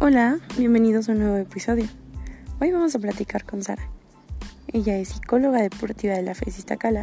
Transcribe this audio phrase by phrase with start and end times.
[0.00, 1.84] Hola, bienvenidos a un nuevo episodio.
[2.60, 3.82] Hoy vamos a platicar con Sara.
[4.68, 7.00] Ella es psicóloga deportiva de la FES Iztacala,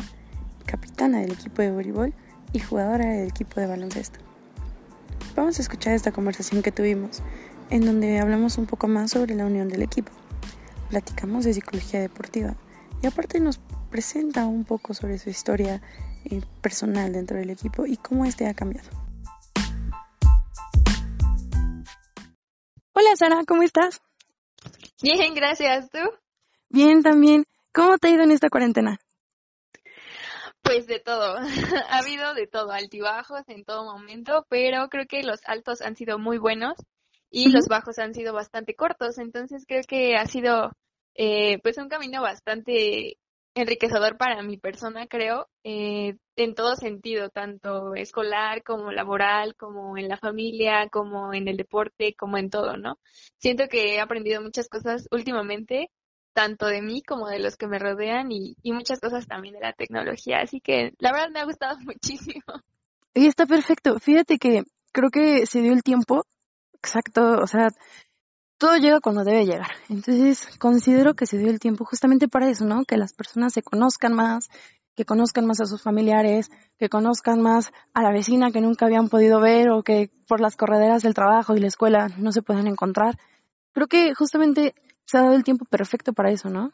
[0.66, 2.14] capitana del equipo de voleibol
[2.54, 4.22] y jugadora del equipo de baloncesto.
[5.36, 7.22] Vamos a escuchar esta conversación que tuvimos,
[7.70, 10.14] en donde hablamos un poco más sobre la unión del equipo.
[10.90, 12.56] Platicamos de psicología deportiva
[13.04, 13.60] y aparte nos
[13.92, 15.82] presenta un poco sobre su historia
[16.24, 19.05] eh, personal dentro del equipo y cómo este ha cambiado.
[23.18, 24.02] Hola Sara, ¿cómo estás?
[25.02, 25.90] Bien, gracias.
[25.90, 26.00] ¿Tú?
[26.68, 27.46] Bien, también.
[27.74, 29.00] ¿Cómo te ha ido en esta cuarentena?
[30.62, 31.38] Pues de todo.
[31.90, 36.20] ha habido de todo, altibajos en todo momento, pero creo que los altos han sido
[36.20, 36.74] muy buenos
[37.30, 39.18] y los bajos han sido bastante cortos.
[39.18, 40.74] Entonces creo que ha sido
[41.14, 43.18] eh, pues un camino bastante
[43.56, 50.10] enriquecedor para mi persona, creo, eh, en todo sentido, tanto escolar como laboral, como en
[50.10, 53.00] la familia, como en el deporte, como en todo, ¿no?
[53.38, 55.90] Siento que he aprendido muchas cosas últimamente,
[56.34, 59.62] tanto de mí como de los que me rodean y, y muchas cosas también de
[59.62, 62.44] la tecnología, así que la verdad me ha gustado muchísimo.
[63.14, 63.98] Y está perfecto.
[64.00, 66.26] Fíjate que creo que se dio el tiempo
[66.86, 67.70] exacto, o sea,
[68.58, 69.72] todo llega cuando debe llegar.
[69.90, 72.86] Entonces, considero que se dio el tiempo justamente para eso, ¿no?
[72.86, 74.50] Que las personas se conozcan más,
[74.96, 79.10] que conozcan más a sus familiares, que conozcan más a la vecina que nunca habían
[79.10, 82.68] podido ver o que por las correderas del trabajo y la escuela no se pueden
[82.68, 83.18] encontrar.
[83.74, 84.74] Creo que justamente
[85.06, 86.72] se ha dado el tiempo perfecto para eso, ¿no?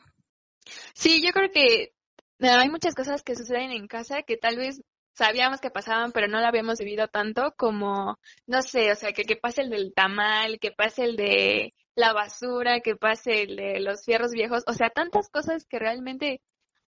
[0.94, 1.94] Sí, yo creo que
[2.40, 4.82] hay muchas cosas que suceden en casa que tal vez
[5.14, 9.24] sabíamos que pasaban, pero no lo habíamos vivido tanto como, no sé, o sea, que,
[9.24, 13.80] que pase el del tamal, que pase el de la basura, que pase el de
[13.80, 16.42] los fierros viejos, o sea, tantas cosas que realmente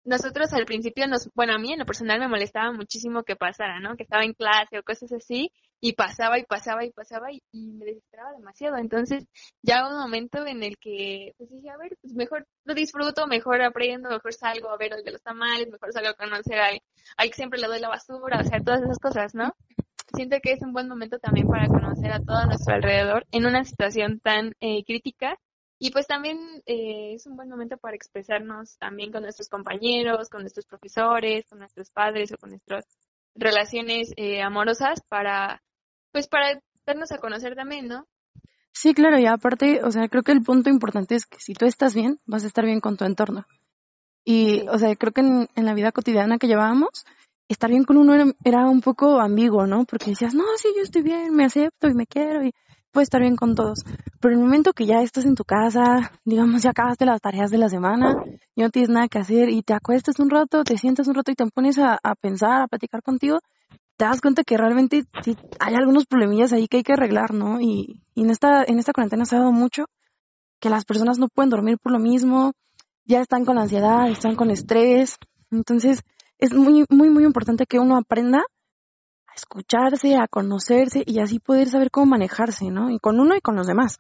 [0.08, 3.82] nosotros al principio nos, bueno, a mí en lo personal me molestaba muchísimo que pasara,
[3.82, 3.98] ¿no?
[3.98, 7.86] Que estaba en clase o cosas así y pasaba y pasaba y pasaba y, me
[7.86, 8.78] desesperaba demasiado.
[8.78, 9.28] Entonces,
[9.62, 13.62] ya un momento en el que pues dije, a ver, pues mejor lo disfruto, mejor
[13.62, 16.80] aprendo, mejor salgo a ver el de los tamales, mejor salgo a conocer al,
[17.18, 19.56] al que siempre le doy la basura, o sea, todas esas cosas, ¿no?
[20.16, 23.66] Siento que es un buen momento también para conocer a todo nuestro alrededor en una
[23.66, 25.38] situación tan eh, crítica
[25.80, 30.42] y pues también eh, es un buen momento para expresarnos también con nuestros compañeros, con
[30.42, 32.86] nuestros profesores, con nuestros padres o con nuestras
[33.36, 35.62] relaciones eh, amorosas para,
[36.12, 38.08] pues para darnos a conocer también, ¿no?
[38.74, 41.66] Sí, claro, y aparte, o sea, creo que el punto importante es que si tú
[41.66, 43.46] estás bien, vas a estar bien con tu entorno.
[44.24, 47.06] Y, o sea, creo que en, en, la vida cotidiana que llevábamos,
[47.48, 49.86] estar bien con uno era, era, un poco ambiguo, ¿no?
[49.86, 52.54] Porque decías, no, sí, yo estoy bien, me acepto y me quiero y
[52.92, 53.80] puedes estar bien con todos.
[54.20, 57.58] Pero el momento que ya estás en tu casa, digamos, ya acabaste las tareas de
[57.58, 58.16] la semana
[58.56, 61.32] y no tienes nada que hacer y te acuestas un rato, te sientas un rato
[61.32, 63.40] y te pones a, pensar, a platicar contigo,
[63.98, 67.60] te das cuenta que realmente sí, hay algunos problemillas ahí que hay que arreglar, ¿no?
[67.62, 69.86] Y, y en, esta, en esta cuarentena se ha dado mucho
[70.60, 72.54] que las personas no pueden dormir por lo mismo,
[73.06, 75.18] ya están con ansiedad, están con estrés.
[75.50, 76.02] Entonces,
[76.40, 78.44] es muy, muy, muy importante que uno aprenda a
[79.38, 82.90] escucharse, a conocerse y así poder saber cómo manejarse, ¿no?
[82.90, 84.00] Y con uno y con los demás.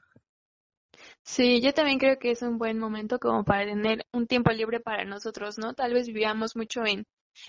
[1.23, 4.79] Sí, yo también creo que es un buen momento como para tener un tiempo libre
[4.79, 5.73] para nosotros, ¿no?
[5.73, 7.05] Tal vez vivíamos mucho en,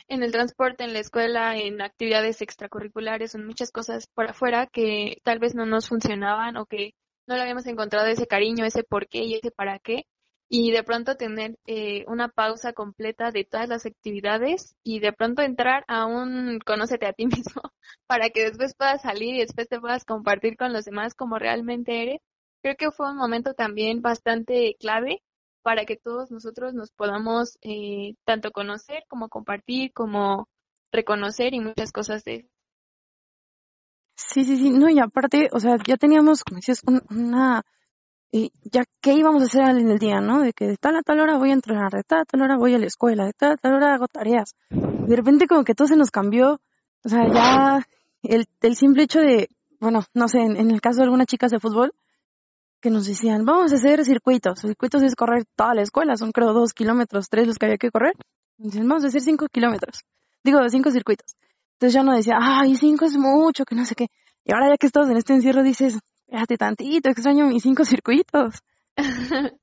[0.09, 5.19] en el transporte, en la escuela, en actividades extracurriculares, en muchas cosas por afuera que
[5.25, 6.93] tal vez no nos funcionaban o que
[7.27, 10.05] no le habíamos encontrado ese cariño, ese por qué y ese para qué.
[10.51, 15.43] Y de pronto tener eh, una pausa completa de todas las actividades y de pronto
[15.43, 17.63] entrar a un conócete a ti mismo
[18.07, 22.03] para que después puedas salir y después te puedas compartir con los demás como realmente
[22.03, 22.21] eres.
[22.63, 25.23] Creo que fue un momento también bastante clave
[25.63, 30.49] para que todos nosotros nos podamos eh, tanto conocer como compartir, como
[30.93, 32.49] reconocer y muchas cosas de
[34.17, 37.63] Sí, sí, sí, no, y aparte, o sea, ya teníamos, como decías, una,
[38.33, 40.43] eh, ya qué íbamos a hacer en el día, ¿no?
[40.43, 42.57] De que de tal a tal hora voy a entrenar, de tal a tal hora
[42.57, 44.55] voy a la escuela, de tal a tal hora hago tareas.
[44.71, 46.61] De repente como que todo se nos cambió,
[47.05, 47.87] o sea, ya
[48.23, 49.49] el, el simple hecho de,
[49.81, 51.93] bueno, no sé, en, en el caso de algunas chicas de fútbol,
[52.81, 54.61] que nos decían, vamos a hacer circuitos.
[54.61, 57.91] Circuitos es correr toda la escuela, son creo dos kilómetros, tres los que había que
[57.91, 58.15] correr.
[58.57, 60.05] Dicen, vamos a hacer cinco kilómetros.
[60.45, 61.37] Digo, cinco circuitos.
[61.75, 64.09] Entonces ya no decía, ay, cinco es mucho, que no sé qué.
[64.45, 65.99] Y ahora ya que estás en este encierro dices,
[66.29, 68.63] fíjate tantito, extraño mis cinco circuitos.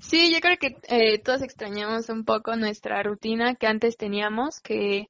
[0.00, 5.08] sí, yo creo que eh, todos extrañamos un poco nuestra rutina que antes teníamos, que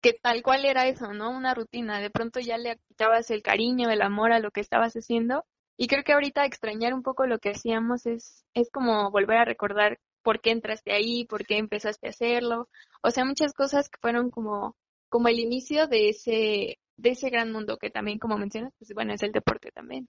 [0.00, 1.30] que tal cual era eso, ¿no?
[1.30, 1.98] Una rutina.
[1.98, 5.88] De pronto ya le quitabas el cariño, el amor a lo que estabas haciendo y
[5.88, 9.98] creo que ahorita extrañar un poco lo que hacíamos es, es como volver a recordar
[10.22, 12.68] por qué entraste ahí, por qué empezaste a hacerlo.
[13.02, 14.76] O sea, muchas cosas que fueron como,
[15.08, 19.12] como el inicio de ese, de ese gran mundo que también, como mencionas, pues bueno,
[19.14, 20.06] es el deporte también.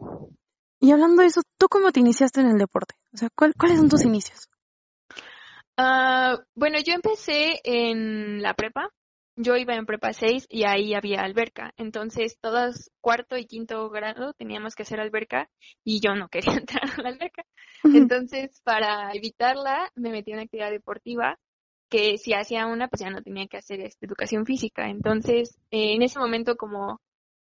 [0.79, 2.95] y hablando de eso, ¿tú cómo te iniciaste en el deporte?
[3.13, 4.47] O sea, ¿cuáles son tus inicios?
[5.77, 8.89] Uh, bueno, yo empecé en la prepa.
[9.37, 11.73] Yo iba en prepa 6 y ahí había alberca.
[11.75, 15.49] Entonces, todos cuarto y quinto grado teníamos que hacer alberca
[15.83, 17.43] y yo no quería entrar a la alberca.
[17.83, 21.37] Entonces, para evitarla, me metí en actividad deportiva
[21.89, 24.89] que si hacía una, pues ya no tenía que hacer esta educación física.
[24.89, 27.01] Entonces, eh, en ese momento, como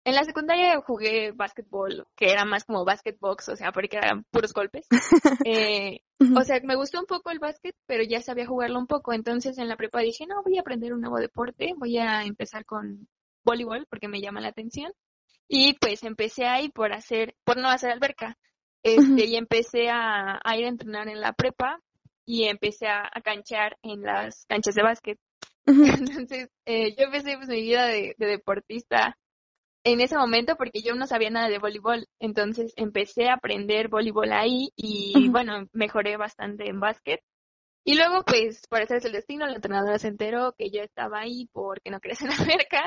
[0.06, 4.53] en la secundaria jugué básquetbol, que era más como basketbox, o sea, porque eran puros
[4.53, 4.88] golpes.
[5.45, 6.01] Eh,
[6.36, 9.13] o sea, me gustó un poco el básquet, pero ya sabía jugarlo un poco.
[9.13, 12.65] Entonces en la prepa dije, no, voy a aprender un nuevo deporte, voy a empezar
[12.65, 13.07] con
[13.44, 14.91] voleibol porque me llama la atención.
[15.47, 18.38] Y pues empecé ahí por hacer, por no hacer alberca.
[18.83, 21.81] Este, y empecé a, ir a entrenar en la prepa
[22.30, 25.18] y empecé a, canchar en las canchas de básquet.
[25.66, 29.18] Entonces, eh, yo empecé pues, mi vida de, de deportista
[29.84, 32.08] en ese momento porque yo no sabía nada de voleibol.
[32.20, 37.20] Entonces empecé a aprender voleibol ahí y bueno, mejoré bastante en básquet.
[37.84, 41.50] Y luego, pues, por hacerse el destino, la entrenadora se enteró que yo estaba ahí
[41.52, 42.84] porque no crees en América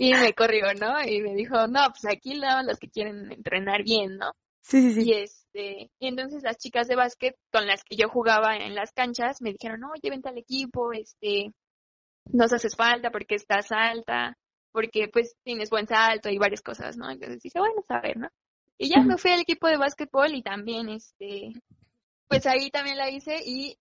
[0.00, 1.02] y me corrió, ¿no?
[1.02, 4.32] Y me dijo, no, pues aquí no, los que quieren entrenar bien, ¿no?
[4.60, 5.10] Sí, sí, sí.
[5.10, 5.12] Y,
[5.52, 9.40] este, y entonces las chicas de básquet con las que yo jugaba en las canchas
[9.40, 11.52] me dijeron, oye, vente al equipo, este,
[12.32, 14.36] nos haces falta porque estás alta,
[14.72, 17.10] porque pues tienes buen salto y varias cosas, ¿no?
[17.10, 18.28] Entonces dije, bueno, a ver, ¿no?
[18.78, 21.52] Y ya me fui al equipo de básquetbol y también, este,
[22.26, 23.76] pues ahí también la hice y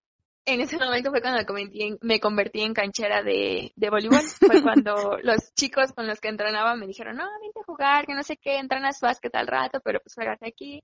[0.46, 4.22] en ese momento fue cuando me convertí en, me convertí en canchera de, de voleibol.
[4.22, 8.14] Fue cuando los chicos con los que entrenaba me dijeron, no, vente a jugar, que
[8.14, 10.84] no sé qué, entrenas básquet al rato, pero pues juegate aquí.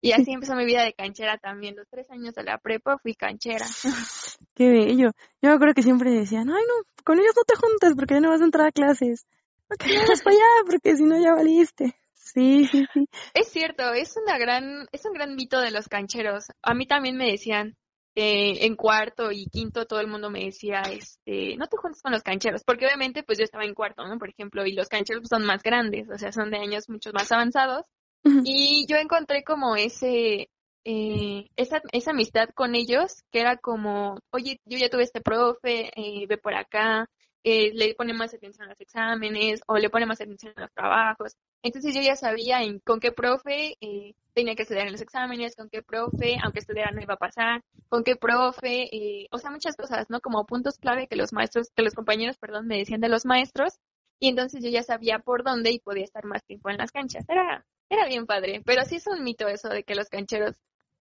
[0.00, 1.76] Y así empezó mi vida de canchera también.
[1.76, 3.66] Los tres años de la prepa fui canchera.
[4.54, 5.10] Qué bello.
[5.42, 8.20] Yo me acuerdo que siempre decían, ay no, con ellos no te juntas porque ya
[8.20, 9.26] no vas a entrar a clases
[9.68, 11.94] no queremos para allá porque si no ya valiste.
[12.14, 13.08] Sí, sí, sí.
[13.34, 16.46] Es cierto, es una gran, es un gran mito de los cancheros.
[16.62, 17.76] A mí también me decían,
[18.14, 22.12] eh, en cuarto y quinto todo el mundo me decía, este, no te juntes con
[22.12, 24.18] los cancheros, porque obviamente pues yo estaba en cuarto, ¿no?
[24.18, 27.30] Por ejemplo, y los cancheros son más grandes, o sea, son de años mucho más
[27.30, 27.84] avanzados.
[28.44, 30.48] Y yo encontré como ese,
[30.84, 35.90] eh, esa, esa amistad con ellos, que era como, oye, yo ya tuve este profe,
[35.96, 37.08] eh, ve por acá,
[37.48, 40.72] eh, le pone más atención a los exámenes o le pone más atención a los
[40.72, 41.36] trabajos.
[41.62, 45.54] Entonces yo ya sabía en, con qué profe eh, tenía que estudiar en los exámenes,
[45.54, 49.52] con qué profe, aunque estudiara no iba a pasar, con qué profe, eh, o sea,
[49.52, 50.20] muchas cosas, ¿no?
[50.20, 53.78] Como puntos clave que los maestros, que los compañeros, perdón, me decían de los maestros.
[54.18, 57.24] Y entonces yo ya sabía por dónde y podía estar más tiempo en las canchas.
[57.28, 60.56] Era, era bien padre, pero sí es un mito eso de que los cancheros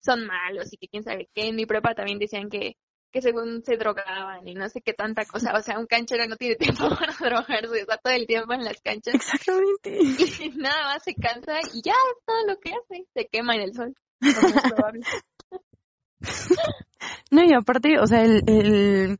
[0.03, 1.47] son malos y que quién sabe qué.
[1.47, 2.77] En mi prepa también decían que
[3.13, 5.53] que según se drogaban y no sé qué tanta cosa.
[5.55, 8.81] O sea, un canchero no tiene tiempo para drogarse, está todo el tiempo en las
[8.81, 9.13] canchas.
[9.13, 9.99] Exactamente.
[10.01, 13.05] Y nada más se cansa y ya es todo lo que hace.
[13.13, 13.95] Se quema en el sol.
[17.31, 19.19] no, y aparte, o sea, el, el,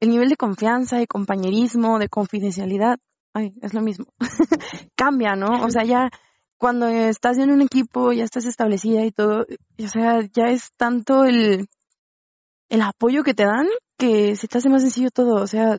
[0.00, 2.98] el nivel de confianza, de compañerismo, de confidencialidad,
[3.34, 4.06] ay, es lo mismo.
[4.96, 5.62] Cambia, ¿no?
[5.64, 6.08] O sea, ya
[6.58, 9.46] cuando estás en un equipo, ya estás establecida y todo,
[9.78, 11.68] o sea, ya es tanto el
[12.68, 13.68] el apoyo que te dan
[13.98, 15.42] que se te hace más sencillo todo.
[15.42, 15.78] O sea,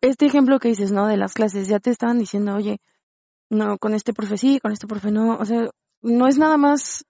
[0.00, 1.06] este ejemplo que dices, ¿no?
[1.06, 2.78] De las clases, ya te estaban diciendo, oye,
[3.50, 5.36] no, con este profe sí, con este profe no.
[5.36, 5.68] O sea,
[6.02, 7.04] no es nada más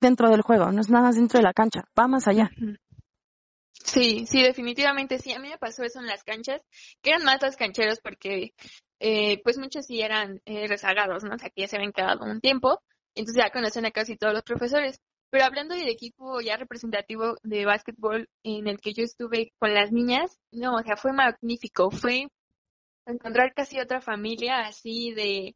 [0.00, 2.50] dentro del juego, no es nada más dentro de la cancha, va más allá.
[3.72, 5.32] Sí, sí, definitivamente sí.
[5.32, 6.60] A mí me pasó eso en las canchas,
[7.02, 8.52] que eran más los cancheros porque,
[9.00, 11.34] eh, pues muchos sí eran eh, rezagados, ¿no?
[11.34, 12.80] O sea, que ya se habían quedado un tiempo,
[13.14, 15.00] entonces ya conocen a casi todos los profesores.
[15.30, 19.92] Pero hablando del equipo ya representativo de básquetbol en el que yo estuve con las
[19.92, 21.90] niñas, no, o sea, fue magnífico.
[21.90, 22.28] Fue
[23.06, 25.54] encontrar casi otra familia así de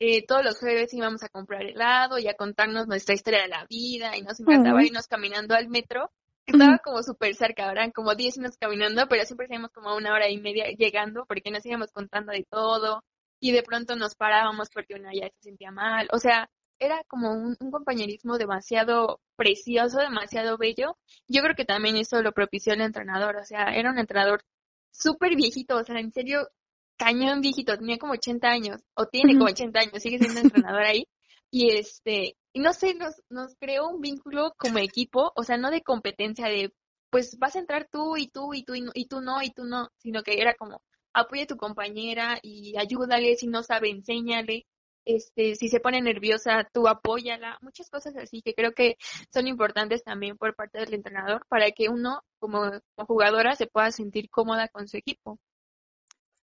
[0.00, 3.66] eh, todos los jueves íbamos a comprar helado y a contarnos nuestra historia de la
[3.66, 6.10] vida y nos encantaba irnos caminando al metro.
[6.46, 10.28] Estaba como súper cerca, eran como 10 minutos caminando, pero siempre íbamos como una hora
[10.28, 13.04] y media llegando porque nos íbamos contando de todo
[13.40, 16.08] y de pronto nos parábamos porque una ya se sentía mal.
[16.12, 20.96] O sea, era como un, compañerismo demasiado precioso, demasiado bello.
[21.28, 24.42] Yo creo que también eso lo propició el entrenador, o sea, era un entrenador
[24.90, 26.48] súper viejito, o sea, en serio,
[26.96, 31.06] cañón viejito, tenía como 80 años, o tiene como 80 años, sigue siendo entrenador ahí.
[31.52, 35.70] Y este, y no sé, nos, nos creó un vínculo como equipo, o sea, no
[35.70, 36.72] de competencia de,
[37.10, 39.90] pues vas a entrar tú y tú y tú y, tú no y tú no,
[39.98, 40.82] sino que era como,
[41.12, 44.66] apoya a tu compañera y ayúdale, si no sabe, enséñale
[45.04, 48.96] este, si se pone nerviosa, tú apóyala, muchas cosas así que creo que
[49.32, 52.70] son importantes también por parte del entrenador para que uno como,
[53.06, 55.38] jugadora se pueda sentir cómoda con su equipo.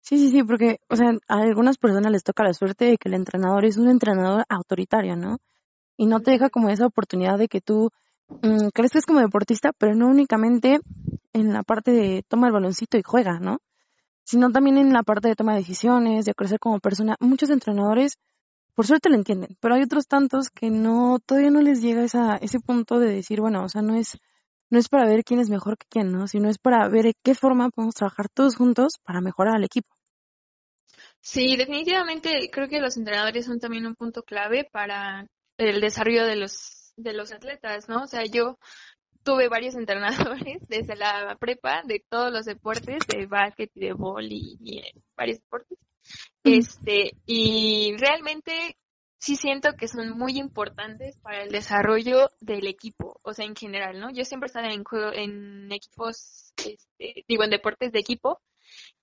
[0.03, 3.09] Sí, sí, sí, porque, o sea, a algunas personas les toca la suerte de que
[3.09, 5.39] el entrenador es un entrenador autoritario, ¿no?
[5.97, 7.91] y no te deja como esa oportunidad de que tú
[8.29, 10.79] mm, creces como deportista, pero no únicamente
[11.33, 13.59] en la parte de toma el baloncito y juega, ¿no?
[14.23, 17.17] Sino también en la parte de toma de decisiones, de crecer como persona.
[17.19, 18.17] Muchos entrenadores,
[18.75, 22.37] por suerte lo entienden, pero hay otros tantos que no, todavía no les llega esa,
[22.37, 24.17] ese punto de decir, bueno, o sea, no es,
[24.73, 26.27] no es para ver quién es mejor que quién, ¿no?
[26.27, 29.95] Sino es para ver de qué forma podemos trabajar todos juntos para mejorar al equipo.
[31.21, 35.27] Sí, definitivamente creo que los entrenadores son también un punto clave para
[35.57, 38.01] el desarrollo de los de los atletas, ¿no?
[38.01, 38.57] O sea, yo
[39.23, 39.75] tuve varios
[40.35, 44.81] entrenadores desde la prepa de todos los deportes, de básquet y de vóley y,
[45.15, 45.77] varios deportes.
[46.43, 48.75] Este, y realmente
[49.23, 53.97] sí siento que son muy importantes para el desarrollo del equipo, o sea, en general,
[53.97, 54.11] ¿no?
[54.11, 58.41] Yo siempre he estado en, en equipos, este, digo, en deportes de equipo,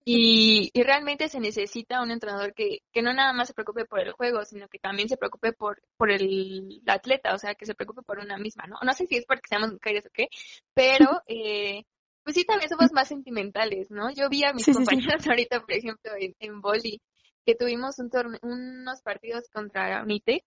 [0.04, 4.00] y, y, realmente se necesita un entrenador que, que no nada más se preocupe por
[4.00, 7.74] el juego, sino que también se preocupe por, por el atleta, o sea, que se
[7.74, 8.76] preocupe por una misma, ¿no?
[8.82, 10.28] No sé si es porque seamos mujeres o qué,
[10.74, 11.84] pero eh,
[12.24, 14.10] pues sí, también somos más sentimentales, ¿no?
[14.10, 17.00] Yo vi a mis compañeros ahorita, por ejemplo, en, en boli,
[17.44, 18.10] que tuvimos un
[18.42, 20.44] unos partidos contra UNITE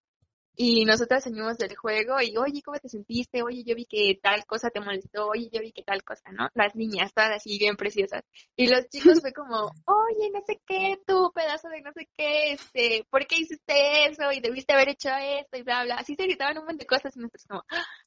[0.56, 3.42] y nosotras salimos del juego y, oye, ¿cómo te sentiste?
[3.42, 6.48] Oye, yo vi que tal cosa te molestó, oye, yo vi que tal cosa, ¿no?
[6.54, 8.24] Las niñas, todas así bien preciosas.
[8.56, 12.52] Y los chicos fue como, oye, no sé qué, tú, pedazo de no sé qué,
[12.54, 14.32] este, ¿por qué hiciste eso?
[14.32, 15.96] Y debiste haber hecho esto y bla, bla.
[15.96, 17.64] Así se gritaban un montón de cosas y nosotros como,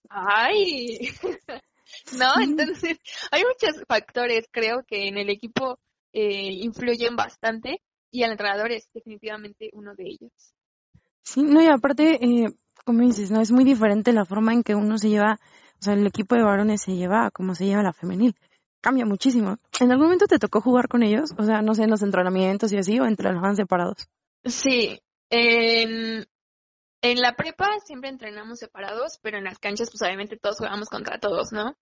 [0.09, 0.99] ¡ay!
[2.19, 2.41] ¿No?
[2.41, 2.99] Entonces,
[3.33, 5.81] hay muchos factores, creo, que en el equipo
[6.13, 7.83] eh, influyen bastante
[8.17, 10.33] y el entrenador es definitivamente uno de ellos.
[11.23, 12.47] Sí, no, y aparte, eh,
[12.85, 15.39] como dices, no es muy diferente la forma en que uno se lleva,
[15.79, 18.35] o sea, el equipo de varones se lleva a cómo se lleva la femenil.
[18.81, 19.59] Cambia muchísimo.
[19.81, 21.35] ¿En algún momento te tocó jugar con ellos?
[21.37, 24.09] O sea, no sé, en los entrenamientos y así, o entre los van separados.
[24.45, 26.27] Sí, en,
[27.03, 31.19] en la prepa siempre entrenamos separados, pero en las canchas, pues obviamente todos jugamos contra
[31.19, 31.77] todos, ¿no?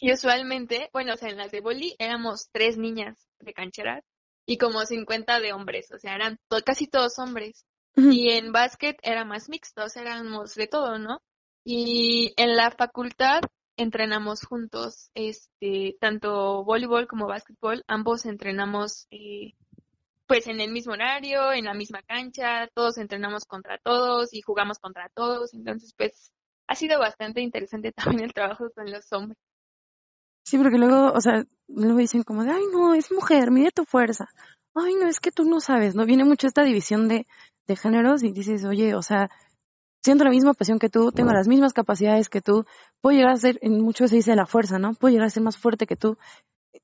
[0.00, 4.04] Y usualmente, bueno, o sea, en las de boli éramos tres niñas de cancheras
[4.46, 7.64] y como 50 de hombres, o sea, eran casi todos hombres.
[7.96, 11.22] Y en básquet era más mixtos, éramos de todo, ¿no?
[11.64, 13.40] Y en la facultad
[13.76, 19.54] entrenamos juntos, este, tanto voleibol como básquetbol, ambos entrenamos eh,
[20.26, 24.78] pues en el mismo horario, en la misma cancha, todos entrenamos contra todos y jugamos
[24.78, 26.32] contra todos, entonces pues
[26.66, 29.38] ha sido bastante interesante también el trabajo con los hombres.
[30.44, 33.84] Sí, porque luego, o sea, luego dicen como de, ay no, es mujer, mide tu
[33.84, 34.26] fuerza.
[34.74, 36.04] Ay no, es que tú no sabes, ¿no?
[36.04, 37.26] Viene mucho esta división de,
[37.66, 39.30] de géneros y dices, oye, o sea,
[40.02, 42.66] siento la misma pasión que tú, tengo las mismas capacidades que tú,
[43.00, 44.94] puedo llegar a ser, en mucho se dice la fuerza, ¿no?
[44.94, 46.18] Puedo llegar a ser más fuerte que tú.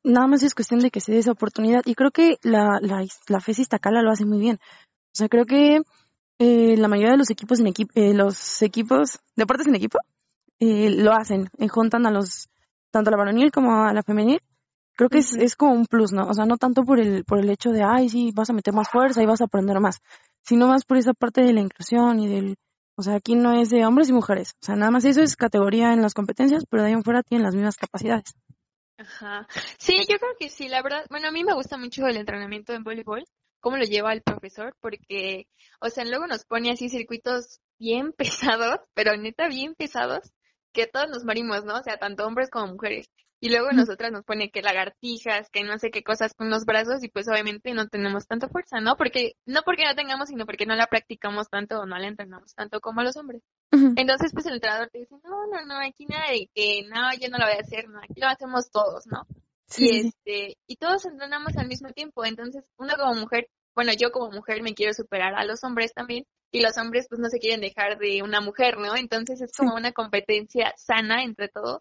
[0.02, 3.04] Nada más es cuestión de que se dé esa oportunidad y creo que la, la,
[3.28, 4.58] la Iztacala lo hace muy bien.
[4.58, 5.82] O sea, creo que
[6.38, 9.98] eh, la mayoría de los equipos en equipo, eh, los equipos, deportes en equipo,
[10.58, 12.48] eh, lo hacen, eh, juntan a los,
[12.90, 14.40] tanto a la varonil como a la femenil.
[14.96, 16.26] Creo que es, es como un plus, ¿no?
[16.28, 18.74] O sea, no tanto por el, por el hecho de, ay, sí, vas a meter
[18.74, 20.00] más fuerza y vas a aprender más,
[20.42, 22.56] sino más por esa parte de la inclusión y del,
[22.96, 25.36] o sea, aquí no es de hombres y mujeres, o sea, nada más eso es
[25.36, 28.34] categoría en las competencias, pero de ahí en fuera tienen las mismas capacidades.
[28.98, 29.48] Ajá.
[29.78, 32.74] Sí, yo creo que sí, la verdad, bueno, a mí me gusta mucho el entrenamiento
[32.74, 33.24] en voleibol,
[33.60, 35.46] cómo lo lleva el profesor, porque,
[35.80, 40.30] o sea, luego nos pone así circuitos bien pesados, pero neta bien pesados,
[40.72, 41.76] que todos nos morimos, ¿no?
[41.76, 43.10] O sea, tanto hombres como mujeres.
[43.42, 47.02] Y luego nosotras nos pone que lagartijas, que no sé qué cosas con los brazos
[47.02, 48.96] y pues obviamente no tenemos tanta fuerza, ¿no?
[48.98, 52.54] Porque no porque no tengamos, sino porque no la practicamos tanto o no la entrenamos
[52.54, 53.42] tanto como los hombres.
[53.72, 57.30] Entonces pues el entrenador te dice, no, no, no, aquí nada de que no, yo
[57.30, 59.26] no lo voy a hacer, no, aquí lo hacemos todos, ¿no?
[59.66, 59.88] Sí.
[59.88, 64.30] Y este, y todos entrenamos al mismo tiempo, entonces uno como mujer, bueno, yo como
[64.30, 67.60] mujer me quiero superar a los hombres también y los hombres pues no se quieren
[67.60, 68.96] dejar de una mujer, ¿no?
[68.96, 71.80] Entonces es como una competencia sana entre todos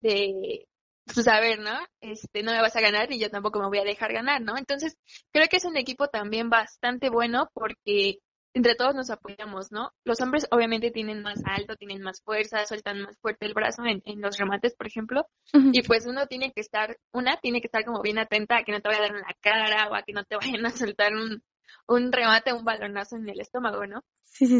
[0.00, 0.66] de
[1.14, 1.78] pues a ver, ¿no?
[2.00, 4.56] Este, no me vas a ganar y yo tampoco me voy a dejar ganar, ¿no?
[4.58, 4.96] Entonces,
[5.32, 8.18] creo que es un equipo también bastante bueno porque
[8.56, 9.92] entre todos nos apoyamos, ¿no?
[10.02, 14.00] Los hombres obviamente tienen más alto, tienen más fuerza, sueltan más fuerte el brazo en,
[14.06, 17.84] en los remates, por ejemplo, y pues uno tiene que estar, una tiene que estar
[17.84, 20.02] como bien atenta a que no te vaya a dar en la cara o a
[20.04, 21.42] que no te vayan a soltar un,
[21.86, 24.02] un remate, un balonazo en el estómago, ¿no?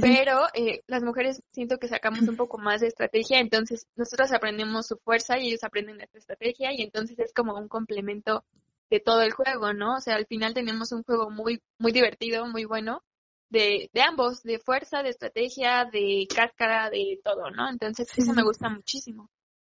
[0.03, 4.89] Pero eh, las mujeres siento que sacamos un poco más de estrategia, entonces nosotros aprendemos
[4.89, 8.45] su fuerza y ellos aprenden nuestra estrategia y entonces es como un complemento
[8.91, 9.97] de todo el juego, ¿no?
[9.97, 13.03] O sea, al final tenemos un juego muy muy divertido, muy bueno
[13.49, 17.69] de, de ambos, de fuerza, de estrategia, de cáscara, de todo, ¿no?
[17.71, 19.29] Entonces eso me gusta muchísimo.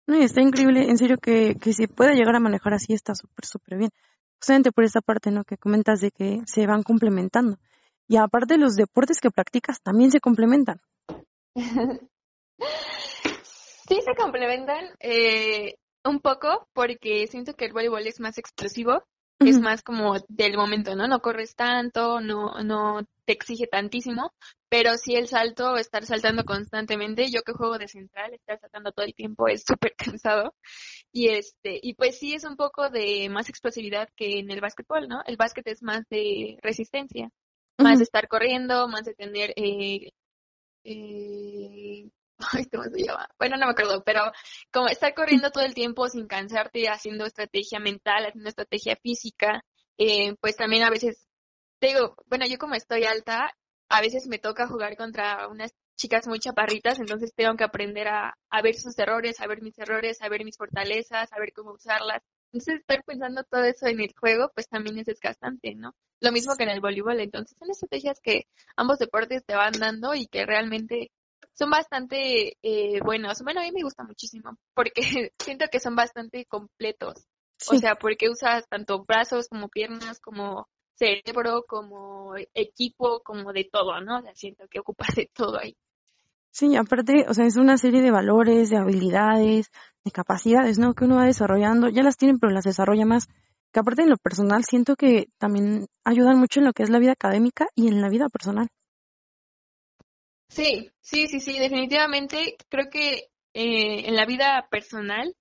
[0.07, 3.15] No, y está increíble, en serio, que, que se pueda llegar a manejar así está
[3.15, 3.91] súper, súper bien.
[4.39, 5.43] Justamente por esa parte, ¿no?
[5.43, 7.57] Que comentas de que se van complementando.
[8.07, 10.81] Y aparte los deportes que practicas también se complementan.
[13.87, 15.75] Sí se complementan eh,
[16.05, 19.03] un poco porque siento que el voleibol es más explosivo,
[19.45, 21.07] es más como del momento, ¿no?
[21.07, 24.33] No corres tanto, no, no te exige tantísimo,
[24.69, 29.05] pero sí el salto, estar saltando constantemente, yo que juego de central, estar saltando todo
[29.05, 30.55] el tiempo es súper cansado.
[31.11, 35.07] Y este, y pues sí es un poco de más explosividad que en el básquetbol,
[35.07, 35.21] ¿no?
[35.25, 37.29] El básquet es más de resistencia,
[37.77, 40.11] más de estar corriendo, más de tener eh,
[40.83, 42.09] eh,
[42.53, 43.27] ay, ¿cómo se llama?
[43.37, 44.21] Bueno, no me acuerdo, pero
[44.71, 49.63] como estar corriendo todo el tiempo sin cansarte, haciendo estrategia mental, haciendo estrategia física,
[49.97, 51.27] eh, pues también a veces,
[51.79, 53.53] te digo, bueno, yo como estoy alta,
[53.89, 58.35] a veces me toca jugar contra unas chicas muy chaparritas, entonces tengo que aprender a,
[58.49, 61.73] a ver sus errores, a ver mis errores, a ver mis fortalezas, a ver cómo
[61.73, 62.23] usarlas.
[62.53, 65.95] Entonces, estar pensando todo eso en el juego, pues también es desgastante, ¿no?
[66.19, 67.19] Lo mismo que en el voleibol.
[67.19, 71.11] Entonces, son estrategias que ambos deportes te van dando y que realmente
[71.53, 73.41] son bastante eh, buenos.
[73.43, 75.01] Bueno, a mí me gusta muchísimo porque
[75.39, 77.25] siento que son bastante completos.
[77.69, 84.01] O sea, porque usas tanto brazos como piernas, como cerebro, como equipo, como de todo,
[84.01, 84.19] ¿no?
[84.19, 85.75] O sea, siento que ocupas de todo ahí.
[86.51, 89.71] Sí, aparte, o sea, es una serie de valores, de habilidades,
[90.03, 90.93] de capacidades, ¿no?
[90.93, 91.87] Que uno va desarrollando.
[91.89, 93.27] Ya las tienen, pero las desarrolla más.
[93.71, 96.99] Que aparte en lo personal siento que también ayudan mucho en lo que es la
[96.99, 98.67] vida académica y en la vida personal.
[100.51, 105.33] Sí, sí, sí, sí, definitivamente creo que eh, en la vida personal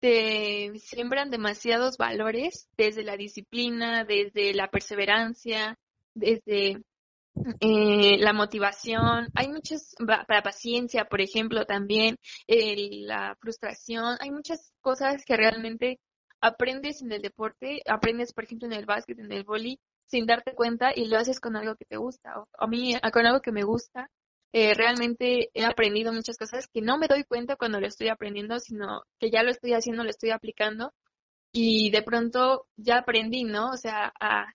[0.00, 5.78] te siembran demasiados valores desde la disciplina, desde la perseverancia,
[6.14, 6.82] desde
[7.60, 9.94] eh, la motivación, hay muchas,
[10.26, 12.16] para paciencia, por ejemplo, también,
[12.48, 16.00] la frustración, hay muchas cosas que realmente
[16.40, 20.54] aprendes en el deporte, aprendes, por ejemplo, en el básquet, en el vóley, sin darte
[20.54, 23.52] cuenta y lo haces con algo que te gusta, o a mí con algo que
[23.52, 24.10] me gusta,
[24.52, 28.58] eh, realmente he aprendido muchas cosas que no me doy cuenta cuando lo estoy aprendiendo,
[28.60, 30.92] sino que ya lo estoy haciendo, lo estoy aplicando
[31.52, 33.70] y de pronto ya aprendí, ¿no?
[33.70, 34.46] O sea, a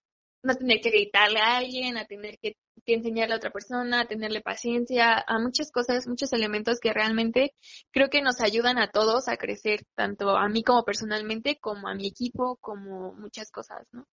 [0.43, 4.41] no tener que gritarle a alguien, a tener que, enseñarle a otra persona, a tenerle
[4.41, 7.53] paciencia, a muchas cosas, muchos elementos que realmente
[7.91, 11.95] creo que nos ayudan a todos a crecer, tanto a mí como personalmente, como a
[11.95, 14.05] mi equipo, como muchas cosas, ¿no?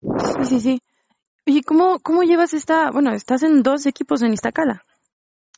[0.00, 0.82] Sí, sí, sí.
[1.46, 4.84] Oye, ¿cómo, cómo llevas esta, bueno, estás en dos equipos en Iztacala?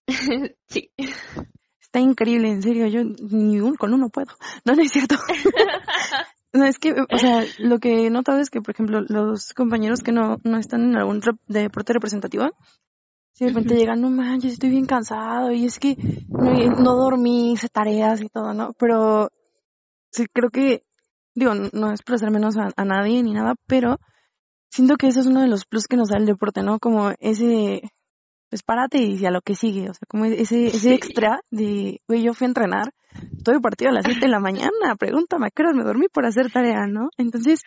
[0.68, 0.90] sí.
[1.80, 4.28] Está increíble, en serio, yo ni un, con uno puedo.
[4.64, 5.16] No, no es cierto.
[6.52, 10.02] no, es que, o sea, lo que he notado es que, por ejemplo, los compañeros
[10.02, 12.50] que no, no están en algún deporte representativo,
[13.32, 15.96] si de repente llegan, no manches, estoy bien cansado y es que
[16.28, 18.72] no, no dormí, hice tareas y todo, ¿no?
[18.78, 19.30] Pero
[20.10, 20.84] sí, creo que,
[21.34, 23.98] digo, no es por hacer menos a, a nadie ni nada, pero
[24.70, 26.78] siento que eso es uno de los plus que nos da el deporte, ¿no?
[26.78, 27.82] Como ese,
[28.48, 32.22] pues párate y a lo que sigue, o sea, como ese, ese extra de, güey,
[32.22, 32.94] yo fui a entrenar,
[33.36, 36.24] estoy partido a las 7 de la mañana, pregúntame a qué horas me dormí por
[36.24, 37.10] hacer tarea, ¿no?
[37.18, 37.62] Entonces,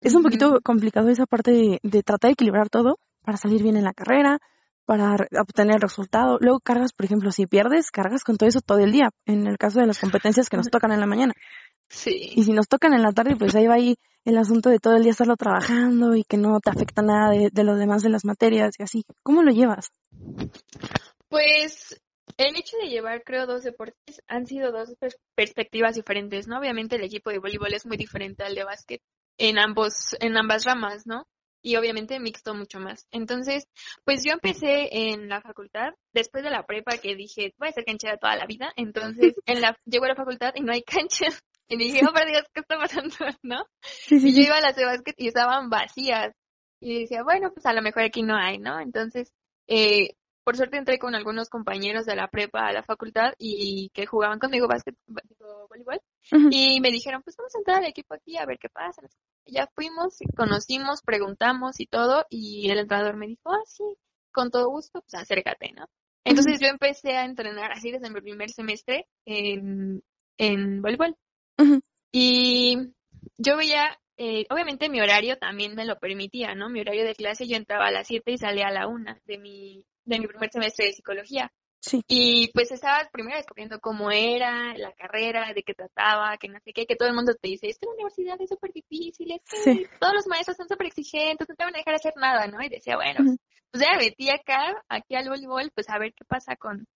[0.00, 3.76] es un poquito complicado esa parte de, de, tratar de equilibrar todo para salir bien
[3.76, 4.40] en la carrera,
[4.84, 6.38] para obtener el resultado.
[6.40, 9.56] Luego cargas, por ejemplo, si pierdes, cargas con todo eso todo el día, en el
[9.56, 11.32] caso de las competencias que nos tocan en la mañana.
[11.88, 12.32] Sí.
[12.34, 14.96] Y si nos tocan en la tarde, pues ahí va ahí el asunto de todo
[14.96, 18.24] el día estarlo trabajando y que no te afecta nada de, lo demás de las
[18.24, 19.04] materias y así.
[19.22, 19.90] ¿Cómo lo llevas?
[21.28, 22.00] Pues
[22.36, 24.94] el hecho de llevar, creo, dos deportes han sido dos
[25.34, 26.58] perspectivas diferentes, ¿no?
[26.58, 29.02] Obviamente el equipo de voleibol es muy diferente al de básquet
[29.38, 31.26] en ambos, en ambas ramas, ¿no?
[31.62, 33.06] Y obviamente mixto mucho más.
[33.10, 33.66] Entonces,
[34.04, 37.84] pues yo empecé en la facultad, después de la prepa que dije, voy a ser
[37.84, 38.72] canchera toda la vida.
[38.76, 41.26] Entonces, en la, llego a la facultad y no hay cancha.
[41.68, 43.14] Y dije, oh, por Dios, ¿qué está pasando?
[43.42, 43.64] ¿No?
[44.10, 46.34] y yo iba a las de básquet y estaban vacías.
[46.80, 48.78] Y decía, bueno, pues a lo mejor aquí no hay, ¿no?
[48.78, 49.32] Entonces,
[49.66, 54.04] eh, por suerte entré con algunos compañeros de la prepa a la facultad y que
[54.04, 56.00] jugaban conmigo básquet, voleibol.
[56.50, 59.02] Y me dijeron, pues vamos a entrar al equipo aquí a ver qué pasa.
[59.46, 62.26] ya fuimos, conocimos, preguntamos y todo.
[62.28, 63.84] Y el entrenador me dijo, ah, sí,
[64.32, 65.86] con todo gusto, pues acércate, ¿no?
[66.24, 70.02] Entonces yo empecé a entrenar así desde mi primer semestre en,
[70.38, 71.16] en voleibol.
[72.12, 72.92] Y
[73.38, 76.68] yo veía, eh, obviamente mi horario también me lo permitía, ¿no?
[76.68, 79.38] Mi horario de clase yo entraba a las 7 y salía a la 1 de
[79.38, 81.52] mi, de mi primer semestre de psicología.
[81.80, 82.02] Sí.
[82.08, 86.72] Y pues estaba primero descubriendo cómo era la carrera, de qué trataba, que no sé
[86.72, 89.42] qué, que todo el mundo te dice, es que la universidad es súper difícil, es
[89.64, 92.62] que todos los maestros son súper exigentes, no te van a dejar hacer nada, ¿no?
[92.62, 93.36] Y decía, bueno,
[93.70, 96.86] pues ya me metí acá, aquí al voleibol, pues a ver qué pasa con,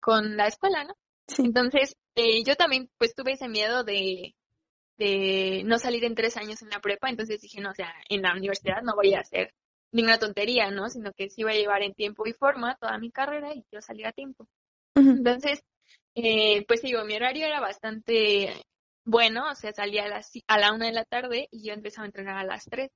[0.00, 0.94] con la escuela, ¿no?
[1.38, 4.34] Entonces, eh, yo también pues tuve ese miedo de,
[4.96, 8.22] de no salir en tres años en la prepa, entonces dije, no, o sea, en
[8.22, 9.52] la universidad no voy a hacer
[9.92, 10.88] ninguna tontería, ¿no?
[10.88, 13.82] Sino que sí voy a llevar en tiempo y forma toda mi carrera y quiero
[13.82, 14.48] salir a tiempo.
[14.94, 15.62] Entonces,
[16.14, 18.54] eh, pues digo, mi horario era bastante
[19.04, 22.04] bueno, o sea, salía a, las, a la una de la tarde y yo empezaba
[22.04, 22.90] a entrenar a las tres.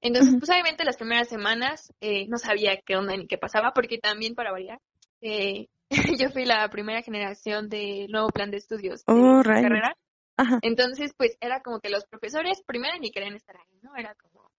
[0.00, 3.98] Entonces, pues obviamente las primeras semanas eh, no sabía qué onda ni qué pasaba, porque
[3.98, 4.80] también para variar,
[5.20, 5.68] eh,
[6.18, 9.62] yo fui la primera generación del nuevo plan de estudios de Oh, rayos.
[9.68, 9.96] carrera.
[10.36, 10.58] Ajá.
[10.62, 13.94] Entonces, pues era como que los profesores primero ni querían estar ahí, ¿no?
[13.96, 14.50] Era como,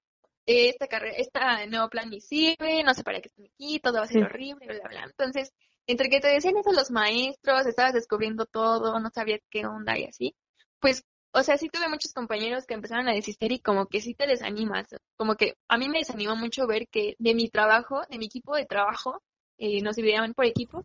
[0.46, 4.04] esta carrera, este nuevo plan ni sirve, no sé para qué están aquí, todo va
[4.04, 4.26] a ser Sí.
[4.26, 5.04] horrible, bla, bla, bla.
[5.06, 5.52] Entonces,
[5.88, 10.06] entre que te decían eso los maestros, estabas descubriendo todo, no sabías qué onda y
[10.06, 10.36] así,
[10.80, 14.14] pues, o sea, sí tuve muchos compañeros que empezaron a desistir y como que sí
[14.14, 18.18] te desanimas, como que a mí me desanimó mucho ver que de mi trabajo, de
[18.20, 19.22] mi equipo de trabajo,
[19.58, 20.84] eh, nos dividían por equipo,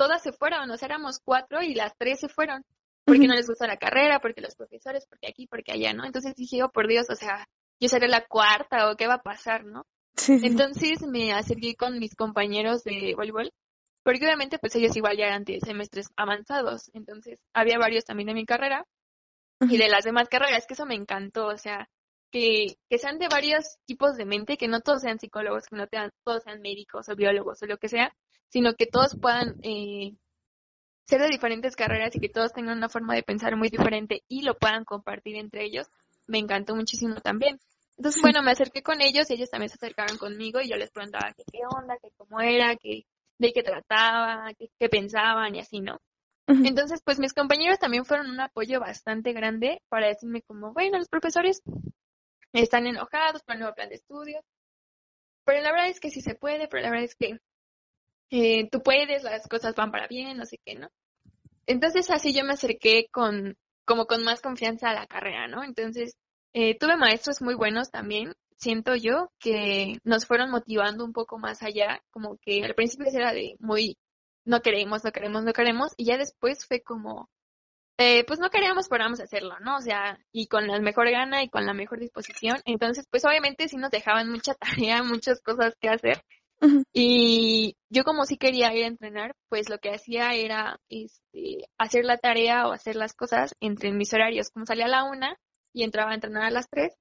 [0.00, 2.64] todas se fueron, o sea, éramos cuatro y las tres se fueron,
[3.04, 6.06] porque no les gusta la carrera, porque los profesores, porque aquí, porque allá, ¿no?
[6.06, 7.46] Entonces dije, oh, por Dios, o sea,
[7.78, 9.84] yo seré la cuarta o qué va a pasar, ¿no?
[10.16, 10.40] Sí.
[10.42, 13.52] Entonces me acerqué con mis compañeros de voleibol,
[14.02, 18.34] porque obviamente pues ellos igual ya eran de semestres avanzados, entonces había varios también de
[18.34, 18.86] mi carrera
[19.60, 21.90] y de las demás carreras, que eso me encantó, o sea,
[22.32, 25.86] que, que sean de varios tipos de mente, que no todos sean psicólogos, que no
[25.88, 28.14] tean- todos sean médicos o biólogos o lo que sea,
[28.50, 30.14] sino que todos puedan eh,
[31.06, 34.42] ser de diferentes carreras y que todos tengan una forma de pensar muy diferente y
[34.42, 35.88] lo puedan compartir entre ellos,
[36.26, 37.58] me encantó muchísimo también.
[37.96, 40.90] Entonces, bueno, me acerqué con ellos y ellos también se acercaron conmigo y yo les
[40.90, 43.04] preguntaba que qué onda, que cómo era, que
[43.38, 46.00] de qué trataba, qué, qué pensaban y así, ¿no?
[46.46, 51.08] Entonces, pues mis compañeros también fueron un apoyo bastante grande para decirme como, bueno, los
[51.08, 51.62] profesores
[52.52, 54.44] están enojados por el nuevo plan de estudios,
[55.44, 57.38] pero la verdad es que sí se puede, pero la verdad es que
[58.30, 60.88] eh, tú puedes, las cosas van para bien, no sé qué, ¿no?
[61.66, 65.62] Entonces así yo me acerqué con, como con más confianza a la carrera, ¿no?
[65.64, 66.16] Entonces,
[66.52, 71.62] eh, tuve maestros muy buenos también, siento yo, que nos fueron motivando un poco más
[71.62, 73.96] allá, como que al principio era de muy,
[74.44, 77.28] no queremos, no queremos, no queremos, y ya después fue como,
[77.98, 79.76] eh, pues no queríamos, pero vamos a hacerlo, ¿no?
[79.76, 82.58] O sea, y con la mejor gana y con la mejor disposición.
[82.64, 84.54] Entonces, pues obviamente sí nos dejaban mucha
[84.94, 86.22] tarea, muchas cosas que hacer.
[86.92, 92.04] Y yo como sí quería ir a entrenar, pues lo que hacía era este, hacer
[92.04, 94.50] la tarea o hacer las cosas entre mis horarios.
[94.50, 95.36] Como salía a la una
[95.72, 96.94] y entraba a entrenar a las tres,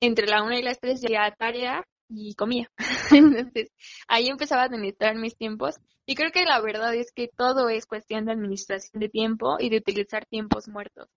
[0.00, 2.70] entre la una y las tres ya tarea y comía.
[3.10, 3.70] Entonces,
[4.08, 5.76] ahí empezaba a administrar mis tiempos.
[6.04, 9.70] Y creo que la verdad es que todo es cuestión de administración de tiempo y
[9.70, 11.08] de utilizar tiempos muertos.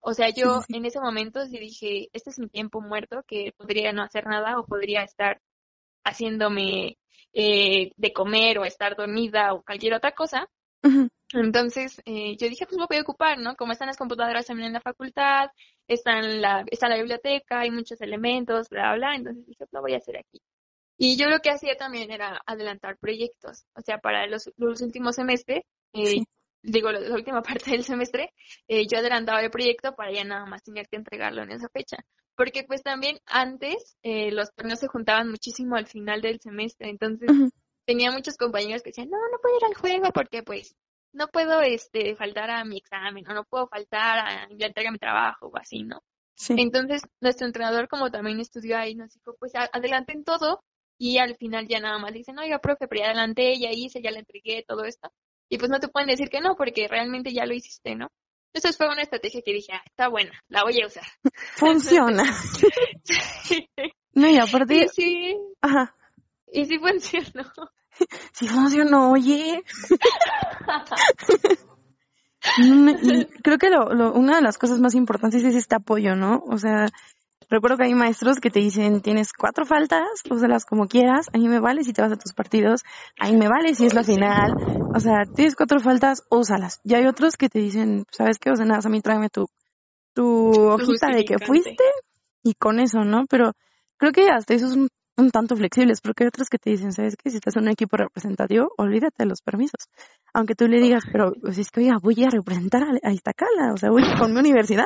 [0.00, 3.92] O sea, yo en ese momento sí dije, este es mi tiempo muerto, que podría
[3.92, 5.40] no hacer nada o podría estar
[6.04, 6.98] haciéndome
[7.32, 10.48] eh, de comer o estar dormida o cualquier otra cosa.
[11.32, 13.56] Entonces eh, yo dije, pues lo voy a ocupar, ¿no?
[13.56, 15.48] Como están las computadoras también en la facultad,
[15.86, 19.94] está en la, está la biblioteca, hay muchos elementos, bla, bla, entonces dije, lo voy
[19.94, 20.40] a hacer aquí.
[20.98, 25.16] Y yo lo que hacía también era adelantar proyectos, o sea, para los, los últimos
[25.16, 25.62] semestres,
[25.94, 26.24] eh, Sí.
[26.62, 28.32] Digo, la, última parte del semestre,
[28.68, 31.98] eh, yo adelantaba el proyecto para ya nada más tener que entregarlo en esa fecha.
[32.34, 37.28] Porque pues también antes eh, los torneos se juntaban muchísimo al final del semestre, entonces
[37.84, 40.74] tenía muchos compañeros que decían, no, no puedo ir al juego porque pues
[41.12, 44.92] no puedo este faltar a mi examen o no puedo faltar a la entrega de
[44.92, 46.02] mi trabajo o así, ¿no?
[46.34, 46.54] Sí.
[46.56, 50.64] Entonces, nuestro entrenador, como también estudió ahí, nos dijo, pues adelanten todo
[50.98, 54.10] y al final ya nada más dicen, oiga, profe, pero ya adelanté, ya hice, ya
[54.10, 55.12] le entregué todo esto.
[55.52, 58.08] Y pues no te pueden decir que no, porque realmente ya lo hiciste, ¿no?
[58.54, 61.04] Entonces fue una estrategia que dije, ah, está buena, la voy a usar.
[61.56, 62.24] Funciona.
[64.14, 65.94] No, y aparte, y sí, ajá,
[66.52, 67.50] y sí funcionó.
[68.32, 69.62] sí funcionó, oye.
[72.58, 76.42] Y creo que lo, lo- una de las cosas más importantes es este apoyo, ¿no?
[76.50, 76.88] O sea,
[77.52, 81.48] recuerdo que hay maestros que te dicen, tienes cuatro faltas, úsalas como quieras, a mí
[81.48, 82.82] me vale si te vas a tus partidos,
[83.20, 84.56] a mí me vale si es la final,
[84.92, 86.80] o sea, tienes cuatro faltas, úsalas.
[86.82, 88.50] Y hay otros que te dicen, ¿sabes qué?
[88.50, 89.46] O sea, nada, a mí tráeme tu,
[90.14, 91.84] tu hojita de que fuiste
[92.42, 93.26] y con eso, ¿no?
[93.28, 93.52] Pero
[93.96, 94.88] creo que hasta eso es un,
[95.22, 97.30] un tanto flexibles, porque hay otros que te dicen, ¿sabes qué?
[97.30, 99.88] Si estás en un equipo representativo, olvídate de los permisos.
[100.34, 103.76] Aunque tú le digas, pero pues, es que, oiga, voy a representar a, Iztacala, o
[103.76, 104.84] sea, voy con mi universidad.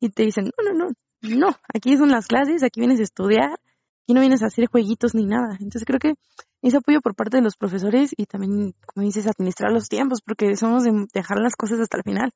[0.00, 0.88] Y te dicen, no, no,
[1.22, 4.66] no, no, aquí son las clases, aquí vienes a estudiar, aquí no vienes a hacer
[4.66, 5.54] jueguitos ni nada.
[5.60, 6.14] Entonces creo que
[6.62, 10.56] ese apoyo por parte de los profesores y también, como dices, administrar los tiempos, porque
[10.56, 12.32] somos de dejar las cosas hasta el final.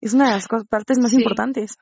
[0.00, 1.18] Es una de las partes más Sí.
[1.18, 1.76] importantes.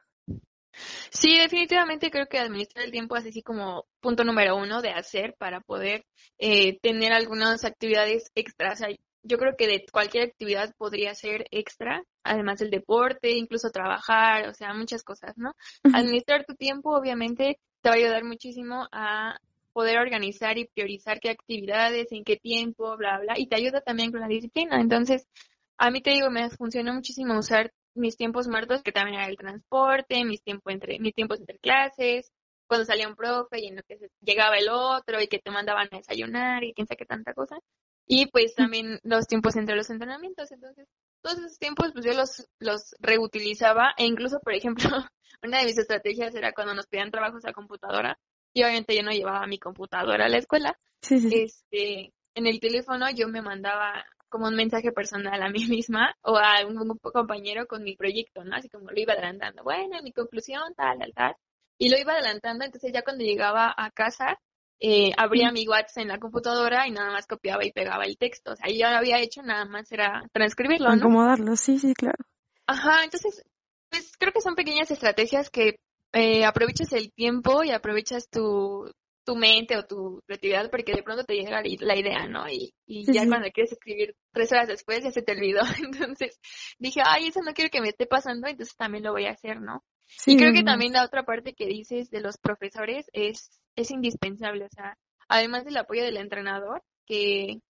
[1.10, 5.34] Sí, definitivamente creo que administrar el tiempo es así como punto número uno de hacer
[5.38, 6.04] para poder
[6.38, 8.80] eh, tener algunas actividades extras.
[8.80, 13.70] O sea, yo creo que de cualquier actividad podría ser extra, además del deporte, incluso
[13.70, 15.52] trabajar, o sea, muchas cosas, ¿no?
[15.92, 19.38] Administrar tu tiempo obviamente te va a ayudar muchísimo a
[19.72, 24.10] poder organizar y priorizar qué actividades, en qué tiempo, bla, bla, y te ayuda también
[24.10, 24.80] con la disciplina.
[24.80, 25.28] Entonces,
[25.76, 29.37] a mí te digo, me funcionó muchísimo usar mis tiempos muertos, que también era el
[29.37, 32.32] transporte, mis tiempos entre, mis tiempos entre clases,
[32.68, 35.88] cuando salía un profe y en lo que llegaba el otro y que te mandaban
[35.90, 37.58] a desayunar y quién sabe qué tanta cosa.
[38.06, 40.50] Y pues también los tiempos entre los entrenamientos.
[40.52, 40.87] Entonces,
[41.22, 44.88] todos esos tiempos pues yo los, los reutilizaba e incluso, por ejemplo,
[45.42, 48.18] una de mis estrategias era cuando nos pedían trabajos a computadora
[48.54, 50.78] y obviamente yo no llevaba mi computadora a la escuela.
[51.11, 56.36] Este, en el teléfono yo me mandaba como un mensaje personal a mí misma o
[56.36, 58.56] a un, compañero con mi proyecto, ¿no?
[58.56, 59.62] Así como lo iba adelantando.
[59.62, 61.36] Bueno, mi conclusión, tal, tal, tal.
[61.78, 64.38] Y lo iba adelantando, entonces ya cuando llegaba a casa,
[64.80, 68.52] eh, abría mi WhatsApp en la computadora y nada más copiaba y pegaba el texto.
[68.52, 70.96] O sea, yo lo había hecho, nada más era transcribirlo, ¿no?
[70.96, 72.18] Acomodarlo, sí, sí, claro.
[72.66, 73.44] Ajá, entonces,
[73.90, 75.78] pues creo que son pequeñas estrategias que
[76.12, 78.90] eh, aprovechas el tiempo y aprovechas tu,
[79.28, 82.48] tu mente o tu creatividad porque de pronto te llega la idea, ¿no?
[82.48, 85.60] Y, y ya cuando quieres escribir tres horas después ya se te olvidó.
[85.84, 86.40] Entonces
[86.78, 89.60] dije, ay, eso no quiero que me esté pasando, entonces también lo voy a hacer,
[89.60, 89.84] ¿no?
[90.24, 94.64] Y creo que también la otra parte que dices de los profesores es, es indispensable,
[94.64, 94.96] o sea,
[95.28, 97.60] además del apoyo del entrenador, que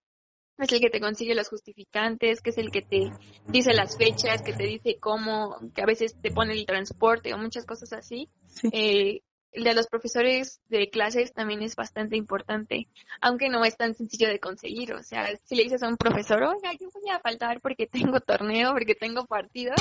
[0.58, 3.10] es el que te consigue los justificantes, que es el que te
[3.48, 7.38] dice las fechas, que te dice cómo, que a veces te pone el transporte o
[7.38, 8.28] muchas cosas así.
[8.72, 12.88] Eh, el de los profesores de clases también es bastante importante,
[13.20, 14.94] aunque no es tan sencillo de conseguir.
[14.94, 18.20] O sea, si le dices a un profesor, oiga, yo voy a faltar porque tengo
[18.20, 19.74] torneo, porque tengo partido,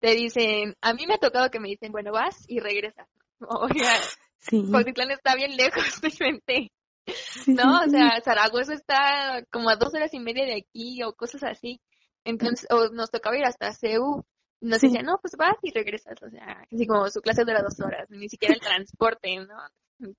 [0.00, 3.08] te dicen, a mí me ha tocado que me dicen, bueno, vas y regresas.
[3.40, 3.94] Oiga,
[4.38, 4.64] sí.
[5.10, 6.10] está bien lejos, de
[7.46, 7.80] ¿no?
[7.80, 11.80] O sea, Zaragoza está como a dos horas y media de aquí o cosas así.
[12.24, 14.24] Entonces, o nos tocaba ir hasta CEU.
[14.60, 16.20] Nos decían, no, pues vas y regresas.
[16.22, 19.56] O sea, así como su clase dura dos horas, ni siquiera el transporte, ¿no?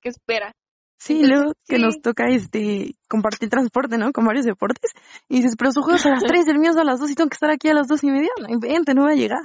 [0.00, 0.54] ¿Qué espera?
[0.98, 4.12] Sí, luego que nos toca este compartir transporte, ¿no?
[4.12, 4.92] Con varios deportes.
[5.28, 7.10] Y dices, pero su juego es a las tres, el mío es a las dos
[7.10, 8.28] y tengo que estar aquí a las dos y media.
[8.38, 9.40] No invente, no va a llegar.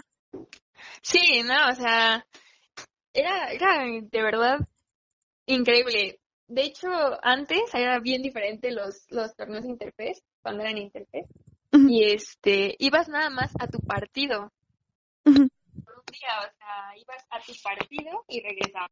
[1.02, 2.26] Sí, no, o sea,
[3.14, 4.60] era, era de verdad
[5.46, 6.20] increíble.
[6.48, 6.90] De hecho,
[7.24, 11.32] antes era bien diferente los, los torneos Interfest, cuando eran Interfest.
[11.72, 14.52] Y este, ibas nada más a tu partido.
[15.26, 18.92] Por un día, o sea, ibas a tu partido y regresabas.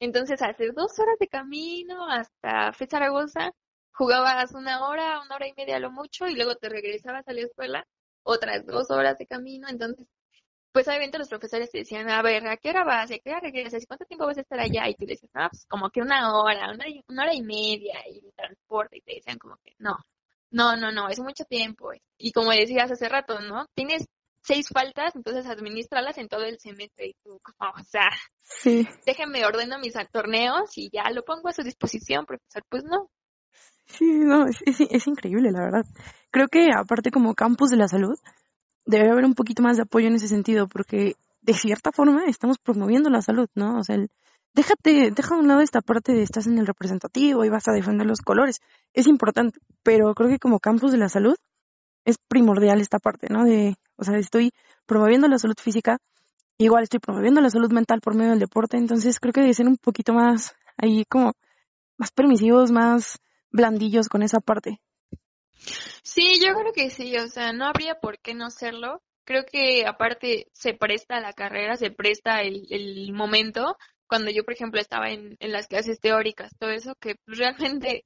[0.00, 3.52] Entonces, hace dos horas de camino hasta Fe Zaragoza,
[3.92, 7.42] jugabas una hora, una hora y media lo mucho, y luego te regresabas a la
[7.42, 7.86] escuela,
[8.22, 9.68] otras dos horas de camino.
[9.68, 10.06] Entonces,
[10.72, 13.10] pues obviamente los profesores te decían, a ver, ¿a qué hora vas?
[13.10, 13.84] ¿A qué hora regresas?
[13.86, 14.88] ¿Cuánto tiempo vas a estar allá?
[14.88, 18.30] Y tú dices, no, pues como que una hora, una, una hora y media, y
[18.32, 19.96] transporte, y te decían como que no,
[20.50, 21.90] no, no, no, es mucho tiempo.
[22.16, 23.66] Y como decías hace rato, ¿no?
[23.74, 24.06] Tienes
[24.42, 28.08] seis faltas, entonces administralas en todo el semestre y tú, como, o sea,
[28.42, 28.86] sí.
[29.06, 33.10] déjenme ordeno mis torneos y ya lo pongo a su disposición, profesor, pues no.
[33.86, 35.86] Sí, no, es, es increíble, la verdad.
[36.30, 38.18] Creo que aparte como campus de la salud,
[38.84, 42.58] debe haber un poquito más de apoyo en ese sentido, porque de cierta forma estamos
[42.58, 43.78] promoviendo la salud, ¿no?
[43.78, 43.96] O sea,
[44.54, 47.72] déjate, deja a un lado esta parte de estás en el representativo y vas a
[47.72, 48.60] defender los colores.
[48.92, 51.36] Es importante, pero creo que como campus de la salud
[52.04, 53.44] es primordial esta parte, ¿no?
[53.44, 54.52] De, o sea, estoy
[54.86, 55.98] promoviendo la salud física,
[56.56, 59.66] igual estoy promoviendo la salud mental por medio del deporte, entonces creo que debe ser
[59.66, 61.32] un poquito más ahí como
[61.98, 63.18] más permisivos, más
[63.50, 64.80] blandillos con esa parte.
[66.02, 69.02] Sí, yo creo que sí, o sea, no habría por qué no serlo.
[69.24, 73.76] Creo que aparte se presta la carrera, se presta el, el momento.
[74.06, 78.04] Cuando yo, por ejemplo, estaba en, en las clases teóricas, todo eso, que realmente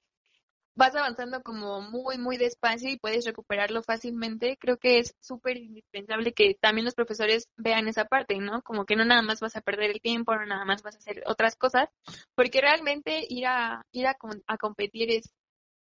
[0.74, 6.32] vas avanzando como muy, muy despacio y puedes recuperarlo fácilmente, creo que es súper indispensable
[6.32, 8.62] que también los profesores vean esa parte, ¿no?
[8.62, 10.98] Como que no nada más vas a perder el tiempo, no nada más vas a
[10.98, 11.88] hacer otras cosas,
[12.34, 15.32] porque realmente ir a, ir a, a competir es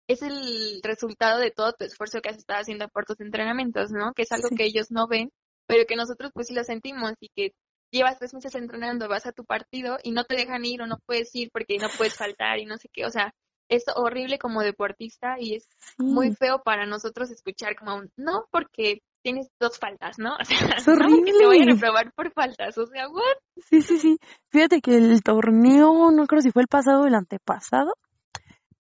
[0.08, 4.14] es el resultado de todo tu esfuerzo que has estado haciendo por tus entrenamientos, ¿no?
[4.14, 5.32] Que es algo que ellos no ven,
[5.68, 7.54] pero que nosotros pues sí lo sentimos y que
[7.92, 11.00] llevas tres meses entrenando, vas a tu partido y no te dejan ir o no
[11.06, 13.34] puedes ir porque no puedes faltar y no sé qué, o sea,
[13.70, 19.02] es horrible como deportista y es muy feo para nosotros escuchar como un, no porque
[19.22, 20.36] tienes dos faltas, ¿no?
[20.42, 21.20] O sea, es horrible.
[21.20, 23.38] no que te voy a reprobar por faltas, o sea, ¿what?
[23.70, 24.18] Sí, sí, sí.
[24.50, 27.96] Fíjate que el torneo, no creo si fue el pasado o el antepasado,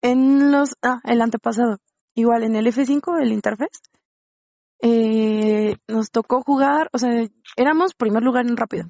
[0.01, 1.77] en los, ah, el antepasado,
[2.13, 3.87] igual en el F5, el Interfest,
[4.81, 7.09] eh, nos tocó jugar, o sea,
[7.55, 8.85] éramos primer lugar en rápido,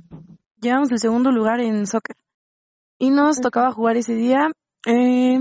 [0.61, 2.17] llevamos el segundo lugar en soccer
[2.99, 4.51] y nos tocaba jugar ese día
[4.85, 5.39] eh,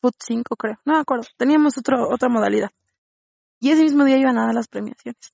[0.00, 2.70] Foot 5 creo, no me acuerdo, teníamos otro, otra modalidad
[3.60, 5.32] y ese mismo día iban a dar las premiaciones.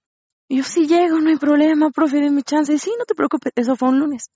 [0.48, 2.76] Y yo, sí llego, no hay problema, profe, denme chance.
[2.78, 4.30] Sí, no te preocupes, eso fue un lunes,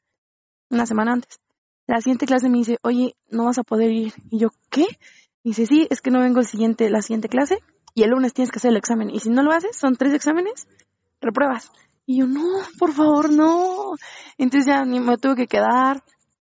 [0.70, 1.40] una semana antes.
[1.86, 4.14] La siguiente clase me dice, oye, no vas a poder ir.
[4.30, 4.86] Y yo, ¿qué?
[5.42, 7.58] Y dice, sí, es que no vengo el siguiente, la siguiente clase
[7.94, 9.10] y el lunes tienes que hacer el examen.
[9.10, 10.68] Y si no lo haces, son tres exámenes,
[11.20, 11.70] repruebas.
[12.06, 12.46] Y yo, no,
[12.78, 13.94] por favor, no.
[14.38, 16.02] Entonces ya ni me tuve que quedar.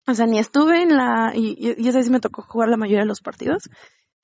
[0.06, 1.32] O sea, ni estuve en la...
[1.34, 3.68] Y, y, y esa vez me tocó jugar la mayoría de los partidos.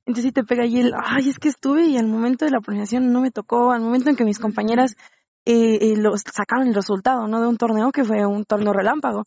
[0.08, 2.60] Entonces sí te pega ahí el, ay, es que estuve y al momento de la
[2.60, 4.96] pronunciación no me tocó, al momento en que mis compañeras
[5.44, 7.42] eh, eh, los, sacaron el resultado, ¿no?
[7.42, 9.24] De un torneo que fue un torneo relámpago.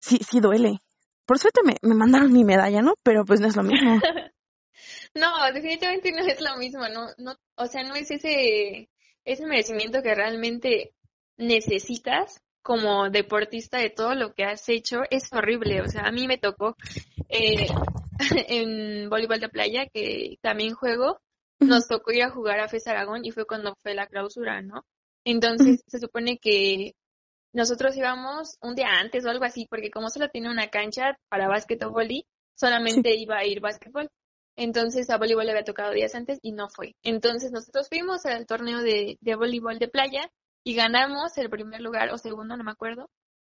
[0.00, 0.80] Sí, sí duele.
[1.26, 2.94] Por suerte me, me mandaron mi medalla, ¿no?
[3.04, 4.00] Pero pues no es lo mismo.
[5.14, 7.06] no, definitivamente no es lo mismo, ¿no?
[7.18, 8.90] no o sea, no es ese,
[9.24, 10.92] ese merecimiento que realmente
[11.36, 15.80] necesitas como deportista de todo lo que has hecho es horrible.
[15.82, 16.76] O sea, a mí me tocó
[17.28, 17.68] eh,
[18.48, 21.20] en voleibol de playa, que también juego,
[21.58, 24.84] nos tocó ir a jugar a FES Aragón y fue cuando fue la clausura, ¿no?
[25.24, 26.94] Entonces, se supone que
[27.52, 31.48] nosotros íbamos un día antes o algo así, porque como solo tiene una cancha para
[31.48, 31.92] básquet o
[32.54, 34.08] solamente iba a ir básquetbol.
[34.56, 36.94] Entonces a voleibol le había tocado días antes y no fue.
[37.02, 40.30] Entonces nosotros fuimos al torneo de, de voleibol de playa
[40.64, 43.08] y ganamos el primer lugar o segundo, no me acuerdo.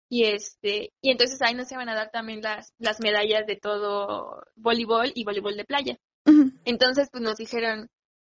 [0.09, 4.43] Y este, y entonces ahí nos iban a dar también las, las medallas de todo
[4.55, 5.97] voleibol y voleibol de playa.
[6.65, 7.89] Entonces, pues nos dijeron,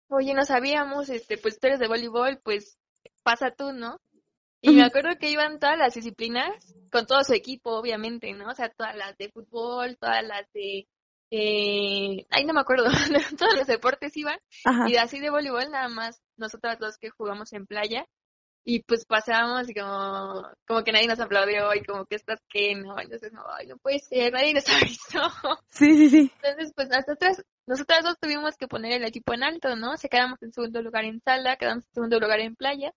[0.08, 2.76] oye, no sabíamos, este, pues tú eres de voleibol, pues
[3.22, 4.00] pasa tú, ¿no?
[4.62, 8.48] Y me acuerdo que iban todas las disciplinas, con todo su equipo, obviamente, ¿no?
[8.48, 10.86] O sea, todas las de fútbol, todas las de
[11.30, 12.84] eh, ay, no me acuerdo,
[13.38, 14.38] todos los deportes iban,
[14.88, 18.06] y así de voleibol nada más nosotras dos que jugamos en playa,
[18.64, 22.74] y pues pasábamos y como, como que nadie nos aplaudió y como que estás que
[22.74, 25.30] no, entonces no, ay, no puede ser, nadie nos avisó.
[25.70, 26.32] Sí, sí, sí.
[26.42, 29.96] Entonces pues nosotras, nosotras dos tuvimos que poner el equipo en alto, ¿no?
[29.96, 32.92] Se quedamos en segundo lugar en sala, quedamos en segundo lugar en playa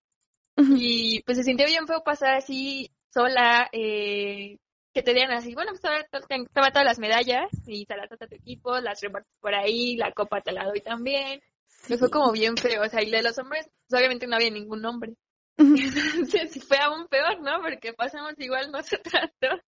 [0.56, 4.58] y pues se sintió bien feo pasar así sola, eh,
[4.93, 8.36] que te dieran así, bueno, pues toma todas las medallas y te las a tu
[8.36, 11.41] equipo, las repartes por ahí, la copa te la doy también.
[11.89, 14.52] Me fue como bien feo, o sea, y de los hombres, pues, obviamente no había
[14.52, 15.15] ningún hombre.
[15.58, 17.62] Entonces fue aún peor, ¿no?
[17.62, 19.60] Porque pasamos igual nosotras dos.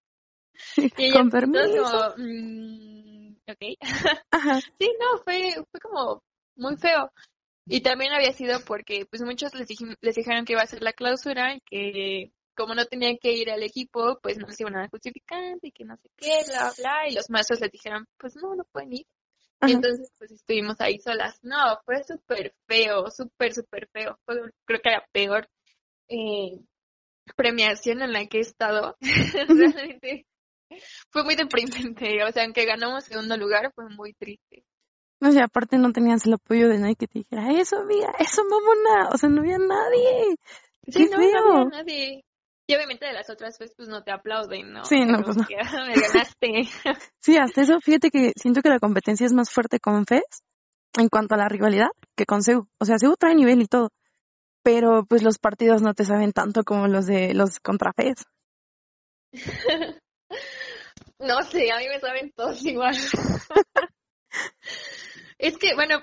[0.78, 1.84] Y Con permiso.
[1.84, 3.82] Como, mm, ok.
[4.80, 6.24] sí, no, fue, fue como
[6.56, 7.12] muy feo.
[7.68, 9.68] Y también había sido porque pues muchos les,
[10.02, 13.50] les dijeron que iba a ser la clausura y que como no tenían que ir
[13.50, 16.72] al equipo, pues no les iban a dar justificante y que no sé qué, bla,
[16.78, 17.10] bla.
[17.10, 19.06] Y los maestros les dijeron, pues no, no pueden ir.
[19.68, 21.40] Y entonces pues estuvimos ahí solas.
[21.44, 24.18] No, fue súper feo, súper, súper feo.
[24.26, 25.50] Fue, creo que era peor
[26.08, 26.60] eh,
[27.36, 30.26] premiación en la que he estado, realmente
[31.10, 32.24] fue muy deprimente.
[32.24, 34.64] O sea, aunque ganamos segundo lugar, fue muy triste.
[35.20, 38.44] No sé, aparte no tenías el apoyo de nadie que te dijera, eso, amiga, eso,
[38.44, 39.10] mamona.
[39.10, 40.36] O sea, no había nadie.
[40.88, 42.26] Sí, no, había nadie.
[42.68, 44.84] Y obviamente de las otras veces pues no te aplauden, ¿no?
[44.86, 45.44] Sí, no, pues no.
[45.48, 46.64] me ganaste.
[47.20, 50.24] sí, hasta eso, fíjate que siento que la competencia es más fuerte con FES
[50.98, 52.68] en cuanto a la rivalidad que con CEU.
[52.80, 53.90] O sea, CEU trae nivel y todo
[54.66, 58.26] pero pues los partidos no te saben tanto como los de los contrafes.
[61.20, 62.96] no sé, a mí me saben todos igual.
[65.38, 66.00] es que, bueno,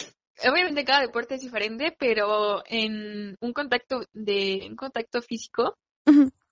[0.48, 5.76] obviamente cada deporte es diferente, pero en un contacto de un contacto físico,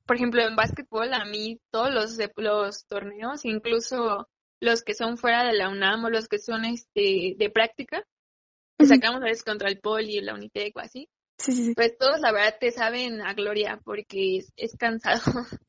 [0.04, 5.44] por ejemplo, en básquetbol, a mí todos los, los torneos, incluso los que son fuera
[5.44, 8.02] de la UNAM o los que son este de práctica,
[8.84, 11.08] sacamos a veces contra el Poli y la Unitec o así,
[11.74, 15.20] pues todos la verdad te saben a gloria porque es, cansado.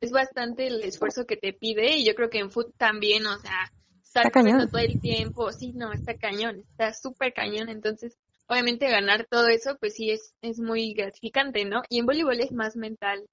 [0.00, 3.38] es bastante el esfuerzo que te pide y yo creo que en foot también, o
[3.38, 8.88] sea, estar corriendo todo el tiempo, sí, no, está cañón, está súper cañón, entonces obviamente
[8.88, 11.82] ganar todo eso pues sí es, es muy gratificante, ¿no?
[11.88, 13.26] Y en voleibol es más mental.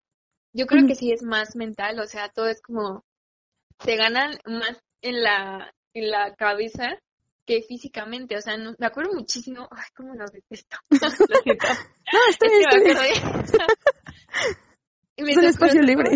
[0.54, 3.04] Yo creo que sí es más mental, o sea, todo es como
[3.78, 6.98] te ganan más en la en la cabeza
[7.46, 10.78] que físicamente, o sea, no, me acuerdo muchísimo, ay, cómo lo detesto.
[10.90, 11.68] lo siento.
[12.14, 12.96] No, estoy bien,
[15.18, 16.12] Es un espacio libre.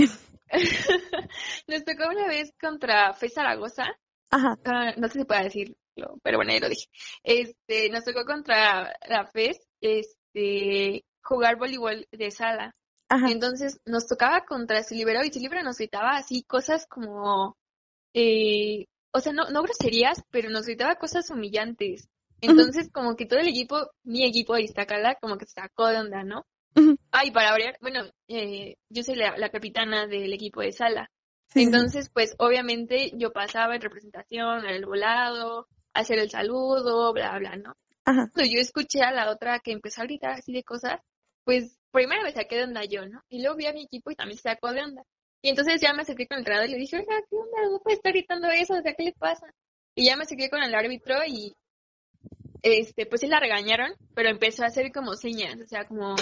[1.68, 3.86] Nos tocó una vez contra Fe Zaragoza.
[4.32, 4.58] Ajá.
[4.66, 5.76] Ah, no sé si puedo decirlo,
[6.22, 6.88] pero bueno, ya lo dije.
[7.24, 12.76] Este, nos tocó contra la FES, este, jugar voleibol de sala.
[13.08, 13.32] Ajá.
[13.32, 17.58] Entonces nos tocaba contra Silibero y Silibero nos gritaba así cosas como
[18.14, 22.10] eh, o sea, no, no groserías, pero nos gritaba cosas humillantes.
[22.42, 25.98] Entonces, como que todo el equipo, mi equipo de Iztacala, como que se sacó de
[25.98, 26.46] onda, ¿no?
[27.12, 31.10] Ay, para variar, bueno, eh, yo soy la, capitana del equipo de sala.
[31.56, 37.56] Entonces, pues, obviamente, yo pasaba en representación, en el volado, hacer el saludo, bla, bla,
[37.58, 37.74] ¿no?
[38.04, 41.02] Cuando yo escuché a la otra que empezó a gritar así de cosas,
[41.44, 43.22] pues, primero me saqué de onda yo, ¿no?
[43.30, 45.04] Y luego vi a mi equipo y también se sacó de onda.
[45.42, 47.72] Y entonces ya me acerqué con el entrenador y le dije, oiga, ¿qué onda?
[47.72, 49.48] No puede estar gritando eso, o sea, ¿qué le pasa?
[49.96, 51.54] Y ya me acerqué con el árbitro y
[52.62, 56.16] este, pues sí la regañaron, pero empezó a hacer como señas, o sea, como,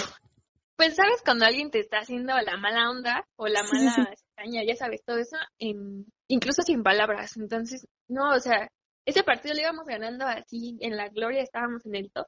[0.76, 4.76] pues sabes cuando alguien te está haciendo la mala onda o la mala extraña, ya
[4.76, 7.36] sabes, todo eso, en, incluso sin palabras.
[7.36, 8.70] Entonces, no, o sea,
[9.04, 12.26] ese partido lo íbamos ganando así, en la gloria estábamos en el top.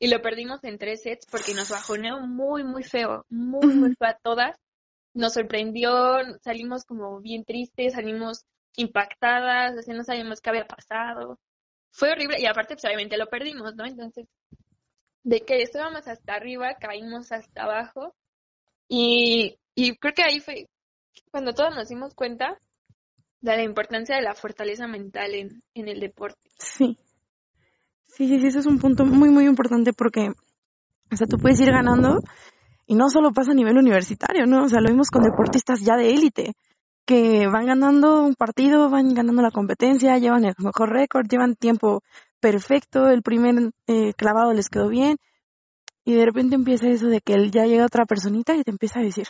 [0.00, 4.08] Y lo perdimos en tres sets porque nos bajoneó muy, muy feo, muy, muy feo
[4.08, 4.56] a todas.
[5.14, 8.44] Nos sorprendió, salimos como bien tristes, salimos
[8.76, 11.38] impactadas, así no sabíamos qué había pasado
[11.94, 13.86] fue horrible y aparte pues obviamente lo perdimos, ¿no?
[13.86, 14.26] Entonces,
[15.22, 18.14] de que estábamos hasta arriba, caímos hasta abajo
[18.88, 20.68] y, y creo que ahí fue
[21.30, 22.58] cuando todos nos dimos cuenta
[23.40, 26.48] de la importancia de la fortaleza mental en, en el deporte.
[26.58, 26.98] Sí.
[28.06, 30.30] Sí, sí, sí, eso es un punto muy, muy importante porque,
[31.12, 32.20] o sea, tú puedes ir ganando
[32.86, 34.64] y no solo pasa a nivel universitario, ¿no?
[34.64, 36.54] O sea, lo vimos con deportistas ya de élite
[37.06, 42.02] que van ganando un partido, van ganando la competencia, llevan el mejor récord, llevan tiempo
[42.40, 45.16] perfecto, el primer eh, clavado les quedó bien
[46.04, 49.02] y de repente empieza eso de que ya llega otra personita y te empieza a
[49.02, 49.28] decir,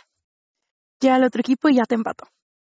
[0.99, 2.27] llega el otro equipo y ya te empató,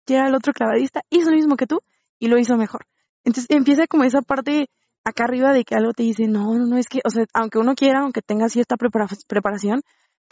[0.07, 1.81] llega el otro clavadista, hizo lo mismo que tú
[2.19, 2.87] y lo hizo mejor.
[3.25, 4.69] Entonces empieza como esa parte
[5.05, 7.59] acá arriba de que algo te dice, no, no, no, es que, o sea, aunque
[7.59, 9.83] uno quiera, aunque tenga cierta preparación,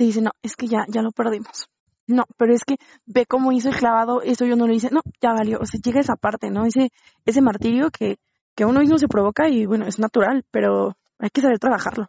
[0.01, 1.68] te dice, no, es que ya, ya lo perdimos
[2.11, 2.76] no, pero es que
[3.07, 5.80] ve cómo hizo el clavado, eso yo no lo hice, no, ya valió, o sea,
[5.82, 6.66] llega esa parte, ¿no?
[6.66, 6.90] Ese,
[7.24, 8.18] ese martirio que,
[8.55, 12.07] que uno mismo se provoca y bueno, es natural, pero hay que saber trabajarlo.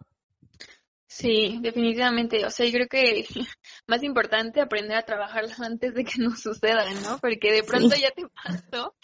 [1.07, 2.45] Sí, definitivamente.
[2.45, 3.25] O sea, yo creo que
[3.87, 7.19] más importante aprender a trabajarlo antes de que nos suceda, ¿no?
[7.19, 8.95] Porque de pronto ya te pasó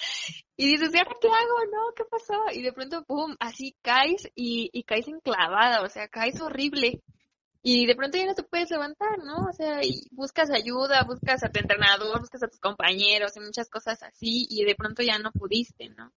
[0.55, 1.71] y dices, ¿y ahora qué hago?
[1.71, 1.93] ¿No?
[1.95, 2.41] ¿Qué pasó?
[2.53, 7.03] Y de pronto, pum, así caes y, y caes enclavada, o sea, caes horrible
[7.69, 9.49] y de pronto ya no te puedes levantar, ¿no?
[9.49, 13.69] O sea, y buscas ayuda, buscas a tu entrenador, buscas a tus compañeros y muchas
[13.69, 16.13] cosas así y de pronto ya no pudiste, ¿no?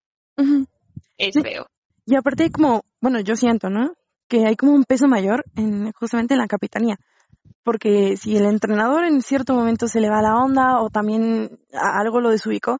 [1.18, 1.66] Es feo.
[2.06, 3.94] Y aparte como, bueno, yo siento, ¿no?
[4.28, 7.00] Que hay como un peso mayor en justamente en la capitanía.
[7.64, 12.20] Porque si el entrenador en cierto momento se le va la onda o también algo
[12.20, 12.78] lo desubicó,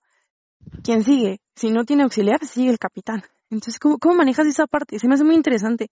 [0.84, 1.40] ¿quién sigue?
[1.56, 3.24] Si no tiene auxiliar, sigue el capitán.
[3.50, 5.00] Entonces, ¿cómo, cómo manejas esa parte?
[5.00, 5.90] Se me hace muy interesante.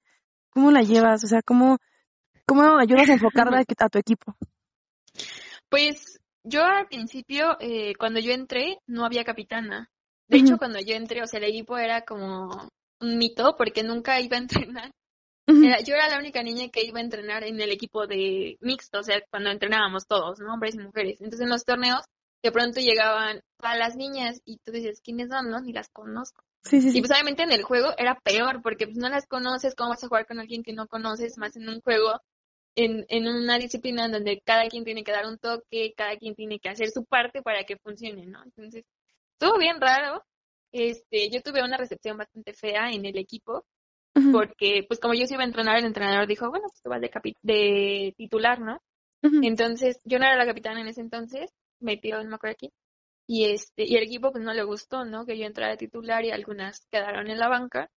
[0.51, 1.24] ¿Cómo la llevas?
[1.24, 1.79] O sea, ¿cómo,
[2.49, 4.34] ¿Cómo ayudas a enfocarla a tu equipo?
[5.68, 9.90] Pues yo al principio, eh, cuando yo entré, no había capitana.
[10.28, 12.70] De hecho, cuando yo entré, o sea, el equipo era como
[13.01, 14.92] un mito porque nunca iba a entrenar.
[15.46, 19.03] yo era la única niña que iba a entrenar en el equipo de mixto, o
[19.03, 20.55] sea, cuando entrenábamos todos, ¿no?
[20.55, 21.20] Hombres y mujeres.
[21.20, 22.03] Entonces en los torneos,
[22.42, 25.51] de pronto llegaban a las niñas y tú dices, ¿quiénes son?
[25.51, 26.44] No, ni las conozco.
[26.62, 29.74] Sí, sí, Y pues obviamente en el juego era peor porque pues no las conoces,
[29.74, 31.36] ¿cómo vas a jugar con alguien que no conoces?
[31.36, 32.20] Más en un juego
[32.79, 36.37] en, en una disciplina en donde cada quien tiene que dar un toque, cada quien
[36.37, 38.41] tiene que hacer su parte para que funcione, ¿no?
[38.45, 38.85] Entonces,
[39.33, 40.22] estuvo bien raro.
[40.70, 43.64] Este, yo tuve una recepción bastante fea en el equipo,
[44.33, 47.01] porque pues como yo se iba a entrenar, el entrenador dijo, bueno, pues tú vas
[47.01, 47.11] de,
[47.43, 48.81] de titular, ¿no?
[49.22, 51.51] Entonces, yo no era la capitana en ese entonces,
[51.81, 52.72] metió, no me acuerdo aquí,
[53.26, 55.26] y este, y el equipo pues no le gustó, ¿no?
[55.26, 57.91] Que yo entrara de titular y algunas quedaron en la banca.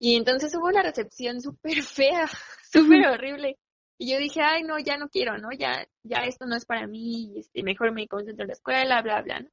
[0.00, 2.28] Y entonces hubo una recepción súper fea,
[2.72, 3.58] súper horrible.
[3.98, 5.50] Y yo dije, ay, no, ya no quiero, ¿no?
[5.52, 9.22] Ya, ya esto no es para mí, este, mejor me concentro en la escuela, bla,
[9.22, 9.48] bla, ¿no?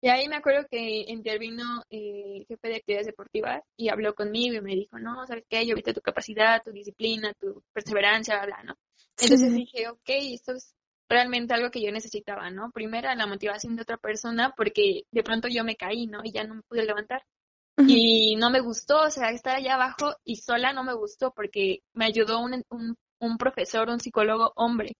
[0.00, 4.54] Y ahí me acuerdo que intervino eh, el jefe de actividades deportivas y habló conmigo
[4.56, 5.66] y me dijo, no, ¿sabes qué?
[5.66, 8.78] Yo viste tu capacidad, tu disciplina, tu perseverancia, bla, bla, ¿no?
[9.20, 10.76] Entonces dije, ok, esto es
[11.08, 12.70] realmente algo que yo necesitaba, ¿no?
[12.70, 16.20] Primero, la motivación de otra persona porque de pronto yo me caí, ¿no?
[16.22, 17.24] Y ya no me pude levantar.
[17.86, 21.82] Y no me gustó, o sea, estar allá abajo y sola no me gustó porque
[21.92, 24.96] me ayudó un, un un profesor, un psicólogo hombre.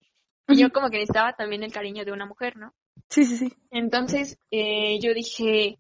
[0.49, 2.73] Y yo como que necesitaba también el cariño de una mujer, ¿no?
[3.11, 3.53] Sí, sí, sí.
[3.71, 5.79] Entonces eh, yo dije,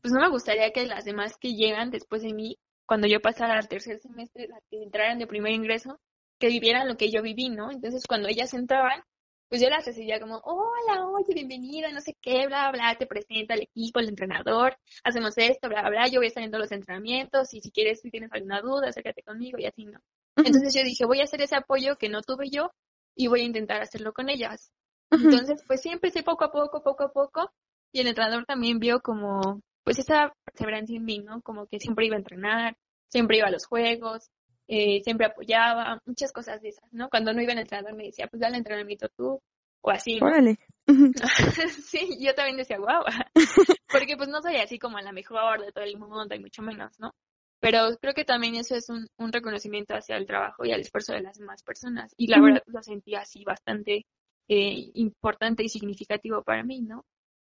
[0.00, 3.58] pues no me gustaría que las demás que llegan después de mí, cuando yo pasara
[3.58, 5.98] al tercer semestre, las que entraran de primer ingreso,
[6.38, 7.72] que vivieran lo que yo viví, ¿no?
[7.72, 9.02] Entonces cuando ellas entraban,
[9.48, 13.54] pues yo las recibía como, hola, oye, bienvenida, no sé qué, bla, bla, te presenta
[13.54, 16.72] el equipo, el entrenador, hacemos esto, bla, bla, yo voy a estar en todos los
[16.72, 20.00] entrenamientos y si quieres, si tienes alguna duda, acércate conmigo y así, ¿no?
[20.36, 22.70] Entonces yo dije, voy a hacer ese apoyo que no tuve yo
[23.14, 24.70] y voy a intentar hacerlo con ellas.
[25.10, 27.50] Entonces, pues sí empecé poco a poco, poco a poco,
[27.92, 31.40] y el entrenador también vio como, pues esa perseverancia en mí, ¿no?
[31.42, 32.76] Como que siempre iba a entrenar,
[33.08, 34.28] siempre iba a los juegos,
[34.68, 37.08] eh, siempre apoyaba, muchas cosas de esas, ¿no?
[37.08, 39.40] Cuando no iba el entrenador me decía, pues dale entrenamiento tú,
[39.80, 40.18] o así.
[40.20, 40.58] Órale.
[41.84, 43.04] sí, yo también decía, guau,
[43.88, 46.98] porque pues no soy así como la mejor de todo el mundo y mucho menos,
[46.98, 47.14] ¿no?
[47.60, 51.12] Pero creo que también eso es un, un reconocimiento hacia el trabajo y al esfuerzo
[51.12, 52.12] de las demás personas.
[52.16, 54.06] Y la verdad lo sentí así bastante
[54.48, 57.04] eh, importante y significativo para mí, ¿no?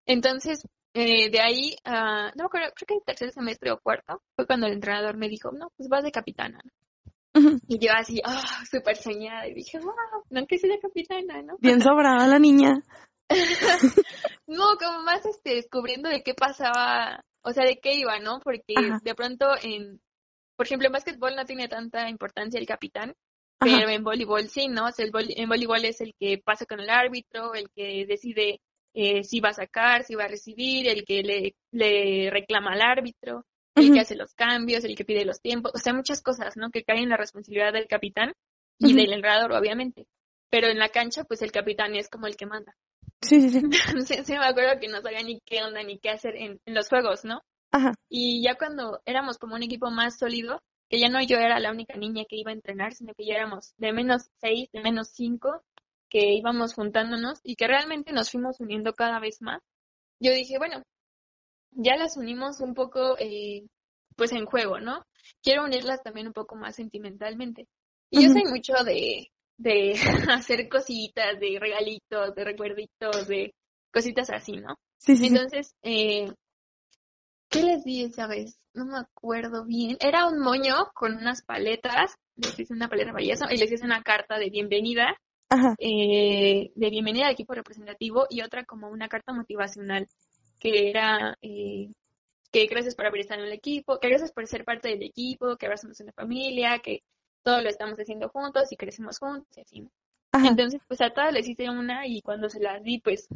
[0.07, 4.47] Entonces, eh, de ahí, uh, no creo, creo que el tercer semestre o cuarto fue
[4.47, 6.61] cuando el entrenador me dijo, no, pues vas de capitana.
[7.69, 9.47] Y yo así, oh, súper soñada.
[9.47, 9.93] Y dije, wow,
[10.31, 11.59] no que la capitana, ¿no?
[11.61, 12.83] Bien sobrada la niña.
[14.47, 18.41] no, como más este, descubriendo de qué pasaba, o sea, de qué iba, ¿no?
[18.41, 20.01] Porque de pronto en,
[20.57, 23.15] por ejemplo, en básquetbol no tiene tanta importancia el capitán,
[23.59, 24.87] pero en voleibol sí, ¿no?
[24.87, 28.61] O sea, el en voleibol es el que pasa con el árbitro, el que decide
[28.95, 32.83] eh, si va a sacar, si va a recibir, el que le, le reclama al
[32.83, 33.45] árbitro,
[33.77, 36.71] el que hace los cambios, el que pide los tiempos, o sea, muchas cosas, ¿no?
[36.71, 38.33] Que caen en la responsabilidad del capitán
[38.81, 40.09] y del entrenador, obviamente.
[40.51, 42.75] Pero en la cancha, pues el capitán es como el que manda.
[43.23, 43.61] Sí, sí,
[44.07, 44.25] sí.
[44.25, 46.89] sí, me acuerdo que no sabía ni qué onda ni qué hacer en, en los
[46.89, 47.43] juegos, ¿no?
[47.73, 47.95] Ajá.
[48.09, 51.71] Y ya cuando éramos como un equipo más sólido, que ya no yo era la
[51.71, 55.09] única niña que iba a entrenar, sino que ya éramos de menos seis, de menos
[55.09, 55.63] cinco,
[56.09, 59.61] que íbamos juntándonos y que realmente nos fuimos uniendo cada vez más.
[60.21, 60.83] Yo dije, bueno,
[61.73, 63.67] ya las unimos un poco, eh,
[64.17, 65.05] pues en juego, ¿no?
[65.43, 67.67] Quiero unirlas también un poco más sentimentalmente.
[68.11, 69.93] Y yo soy mucho de, de
[70.31, 73.55] hacer cositas, de regalitos, de recuerditos, de
[73.93, 74.77] cositas así, ¿no?
[74.99, 75.27] Sí, sí.
[75.27, 76.33] Entonces, eh,
[77.49, 78.59] ¿qué les di esa vez?
[78.75, 79.97] No me acuerdo bien.
[80.01, 84.03] Era un moño con unas paletas, les hice una paleta payaso y les hice una
[84.03, 85.17] carta de bienvenida,
[85.79, 90.09] eh, de bienvenida al equipo representativo y otra como una carta motivacional
[90.59, 91.91] que era eh,
[92.53, 95.57] que gracias por haber estado en el equipo, que gracias por ser parte del equipo,
[95.57, 97.03] que ahora somos una familia, que
[97.47, 99.89] todo lo estamos haciendo juntos y crecemos juntos y así.
[100.33, 103.29] Entonces, pues a todas les hice una y cuando se las di, pues...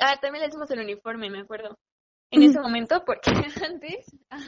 [0.00, 1.78] Ah, también les dimos el uniforme, me acuerdo.
[2.30, 3.30] En ese momento, porque
[3.68, 4.06] antes,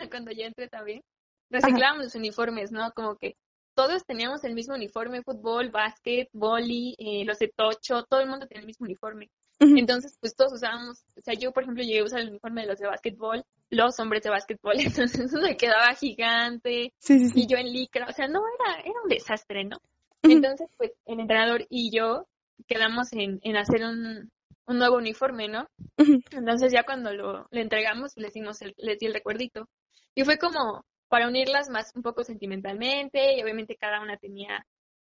[0.08, 1.04] cuando ya entré también,
[1.50, 2.90] reciclábamos los uniformes, ¿no?
[2.92, 3.36] Como que
[3.74, 8.46] todos teníamos el mismo uniforme, fútbol, básquet, boli, eh, los de tocho, todo el mundo
[8.46, 9.28] tenía el mismo uniforme.
[9.62, 12.68] Entonces, pues todos usábamos, o sea, yo por ejemplo llegué a usar el uniforme de
[12.68, 17.72] los de básquetbol, los hombres de básquetbol, entonces eso me quedaba gigante, y yo en
[17.72, 19.78] licra, o sea, no, era, era un desastre, ¿no?
[20.22, 22.26] Entonces, pues el entrenador y yo
[22.66, 24.30] quedamos en, en hacer un,
[24.66, 25.68] un nuevo uniforme, ¿no?
[25.96, 29.68] Entonces ya cuando lo le entregamos, le dimos el, les di el recuerdito.
[30.14, 34.64] Y fue como para unirlas más un poco sentimentalmente, y obviamente cada una tenía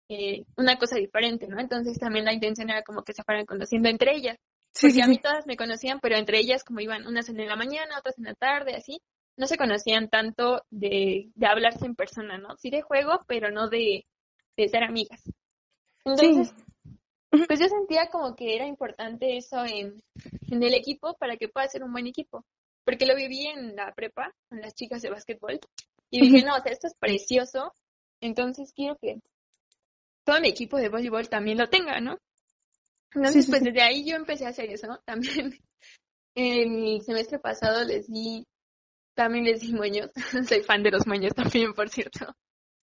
[0.10, 1.60] eh, una cosa diferente, ¿no?
[1.60, 4.38] Entonces también la intención era como que se fueran conociendo entre ellas.
[4.74, 7.56] Sí, porque a mí todas me conocían, pero entre ellas como iban unas en la
[7.56, 9.02] mañana, otras en la tarde, así,
[9.38, 12.56] no se conocían tanto de, de hablarse en persona, ¿no?
[12.58, 14.06] Sí de juego, pero no de,
[14.58, 15.22] de ser amigas.
[16.04, 16.54] Entonces,
[17.48, 20.02] pues yo sentía como que era importante eso en,
[20.50, 22.46] en el equipo para que pueda ser un buen equipo.
[22.84, 25.60] Porque lo viví en la prepa, con las chicas de básquetbol,
[26.12, 27.74] y dije, no, o sea, esto es precioso,
[28.22, 29.20] entonces quiero que
[30.26, 32.18] todo mi equipo de voleibol también lo tenga, ¿no?
[33.14, 35.00] Entonces, pues desde ahí yo empecé a hacer eso, ¿no?
[35.06, 35.54] También
[36.36, 38.46] en el semestre pasado les di,
[39.14, 40.10] también les di moños,
[40.50, 42.36] soy fan de los moños también, por cierto.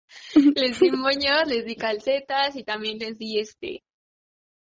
[0.57, 3.83] les di moños, les di calcetas y también les di este,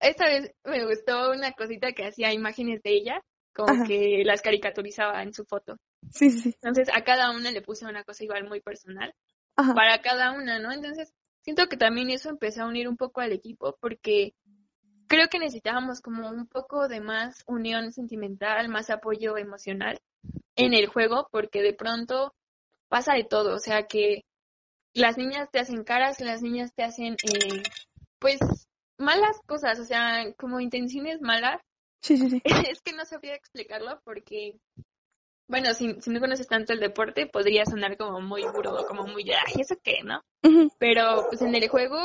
[0.02, 3.24] esta vez me gustó una cosita que hacía imágenes de ella,
[3.54, 5.76] como que las caricaturizaba en su foto.
[6.10, 6.54] Sí, sí.
[6.60, 9.14] Entonces a cada una le puse una cosa igual muy personal
[9.54, 10.72] para cada una, ¿no?
[10.72, 11.12] Entonces
[11.42, 14.34] siento que también eso empezó a unir un poco al equipo porque
[15.06, 20.00] creo que necesitábamos como un poco de más unión sentimental, más apoyo emocional
[20.56, 22.34] en el juego porque de pronto
[22.88, 24.24] pasa de todo, o sea que
[24.94, 27.62] las niñas te hacen caras, las niñas te hacen eh,
[28.18, 28.38] pues
[28.98, 31.60] malas cosas, o sea, como intenciones malas.
[32.00, 32.42] Sí, sí, sí.
[32.70, 34.58] es que no sabría explicarlo porque,
[35.52, 39.30] bueno, si, si no conoces tanto el deporte, podría sonar como muy burdo, como muy,
[39.30, 40.24] ay, ¿eso qué, no?
[40.78, 41.98] Pero, pues en el juego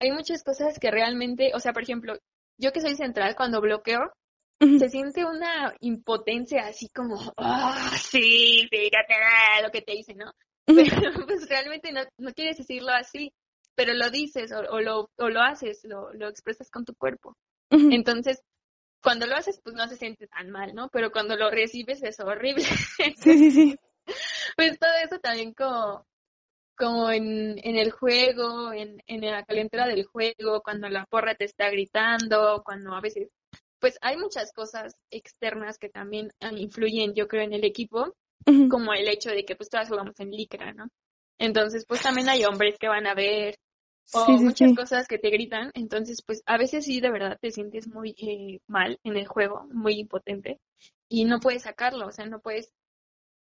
[0.00, 2.18] hay muchas cosas que realmente, o sea, por ejemplo,
[2.58, 4.12] yo que soy central, cuando bloqueo,
[4.60, 9.14] se siente una impotencia así como, ah, sí, fíjate
[9.62, 10.32] lo que te dice, ¿no?
[10.66, 10.76] Pero
[11.28, 13.32] pues realmente no, no quieres decirlo así
[13.80, 17.34] pero lo dices o, lo, o lo haces, lo, lo expresas con tu cuerpo.
[17.70, 18.42] Entonces,
[19.02, 20.88] cuando lo haces, pues no se siente tan mal, ¿no?
[20.88, 22.64] Pero cuando lo recibes es horrible.
[23.16, 23.76] sí, sí, sí.
[24.56, 26.04] Pues todo eso también como,
[26.76, 31.44] como en, en el juego, en, en la calentura del juego, cuando la porra te
[31.44, 33.28] está gritando, cuando a veces,
[33.78, 38.16] pues hay muchas cosas externas que también influyen, yo creo, en el equipo,
[38.68, 40.88] como el hecho de que pues todas jugamos en licra, ¿no?
[41.38, 43.54] Entonces, pues también hay hombres que van a ver
[44.12, 45.70] o muchas cosas que te gritan.
[45.74, 49.66] Entonces, pues a veces sí, de verdad, te sientes muy eh, mal en el juego,
[49.72, 50.60] muy impotente
[51.08, 52.72] y no puedes sacarlo, o sea, no puedes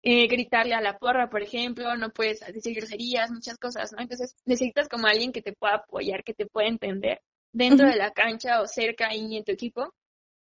[0.03, 4.01] eh, gritarle a la porra, por ejemplo, no puedes decir groserías, muchas cosas, ¿no?
[4.01, 7.21] Entonces, necesitas como alguien que te pueda apoyar, que te pueda entender
[7.53, 9.93] dentro de la cancha o cerca ahí en tu equipo.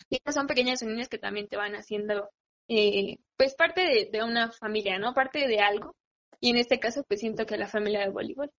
[0.10, 2.30] Y estas son pequeñas uniones que también te van haciendo,
[2.68, 5.14] eh, pues, parte de, de una familia, ¿no?
[5.14, 5.96] Parte de algo
[6.44, 8.52] y en este caso, pues siento que la familia de voleibol.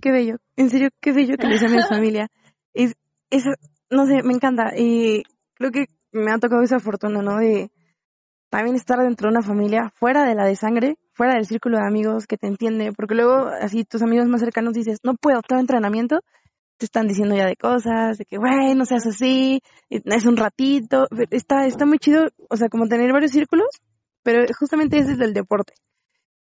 [0.00, 0.36] Qué bello.
[0.56, 2.28] En serio, qué bello que le llame a familia.
[2.74, 2.94] Es,
[3.30, 3.44] es,
[3.90, 4.72] no sé, me encanta.
[4.76, 5.22] Y
[5.54, 7.36] creo que me ha tocado esa fortuna, ¿no?
[7.38, 7.70] De
[8.50, 11.86] también estar dentro de una familia, fuera de la de sangre, fuera del círculo de
[11.86, 15.60] amigos que te entiende, porque luego así tus amigos más cercanos dices, no puedo, todo
[15.60, 16.20] entrenamiento,
[16.76, 21.06] te están diciendo ya de cosas, de que, güey, no seas así, es un ratito,
[21.30, 23.68] está, está muy chido, o sea, como tener varios círculos,
[24.24, 25.74] pero justamente ese es el deporte.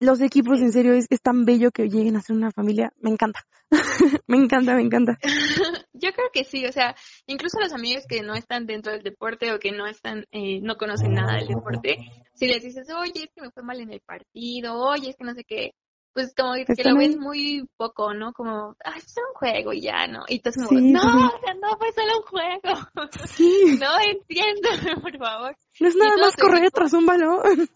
[0.02, 3.10] Los equipos, en serio, es, es tan bello que lleguen a ser una familia, me
[3.10, 3.46] encanta,
[4.26, 5.16] me encanta, me encanta.
[5.92, 6.96] Yo creo que sí, o sea,
[7.26, 10.76] incluso los amigos que no están dentro del deporte o que no están, eh, no
[10.76, 11.98] conocen nada del deporte,
[12.34, 15.22] si les dices, oye, es que me fue mal en el partido, oye, es que
[15.22, 15.70] no sé qué,
[16.12, 18.32] pues como que, lo ves muy poco, ¿no?
[18.32, 20.24] Como, ay, es un juego y ya, ¿no?
[20.26, 23.08] Y entonces como, no, o sea, no fue solo un juego.
[23.28, 23.78] Sí.
[23.80, 24.68] no, entiendo,
[25.00, 25.56] por favor.
[25.78, 27.68] No es nada más correr tras un balón.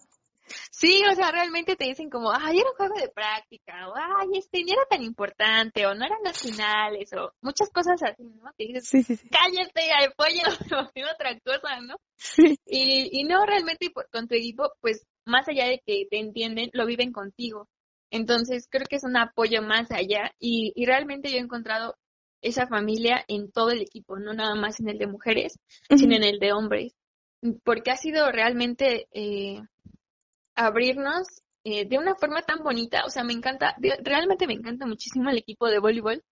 [0.70, 4.38] Sí, o sea, realmente te dicen como, ay, era un juego de práctica, o ay,
[4.38, 8.53] este, no era tan importante, o no eran las finales, o muchas cosas así, ¿no?
[8.57, 9.28] Te dices, sí, sí, sí.
[9.28, 10.42] cállate, apoyo,
[11.14, 11.97] otra cosa, ¿no?
[12.16, 12.59] Sí.
[12.66, 16.86] Y, y no, realmente con tu equipo, pues, más allá de que te entienden, lo
[16.86, 17.68] viven contigo.
[18.11, 21.97] Entonces, creo que es un apoyo más allá, y, y realmente yo he encontrado
[22.42, 25.59] esa familia en todo el equipo, no nada más en el de mujeres,
[25.97, 26.94] sino en el de hombres,
[27.64, 29.09] porque ha sido realmente...
[29.12, 29.61] Eh,
[30.57, 31.26] abrirnos
[31.64, 33.04] eh, de una forma tan bonita.
[33.04, 36.22] O sea, me encanta, realmente me encanta muchísimo el equipo de voleibol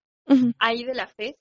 [0.59, 1.35] ahí de la FES,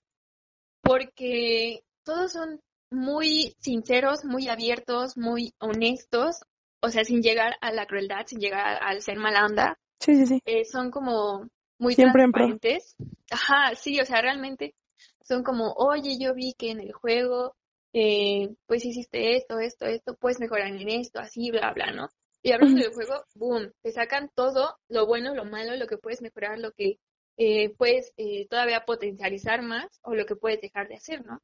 [0.81, 2.59] porque todos son
[2.91, 6.41] muy sinceros, muy abiertos, muy honestos,
[6.81, 9.79] o sea, sin llegar a la crueldad, sin llegar al ser mala onda.
[9.99, 10.41] Sí, sí, sí.
[10.45, 11.47] Eh, son como
[11.79, 12.95] muy transparentes.
[13.31, 14.75] Ajá, sí, o sea, realmente
[15.23, 17.55] son como, oye, yo vi que en el juego,
[17.93, 22.09] eh, pues hiciste esto, esto, esto, puedes mejorar en esto, así, bla, bla, ¿no?
[22.43, 26.21] Y hablando del juego, boom, te sacan todo, lo bueno, lo malo, lo que puedes
[26.21, 26.99] mejorar, lo que
[27.37, 31.41] eh, puedes eh, todavía potencializar más o lo que puedes dejar de hacer, ¿no?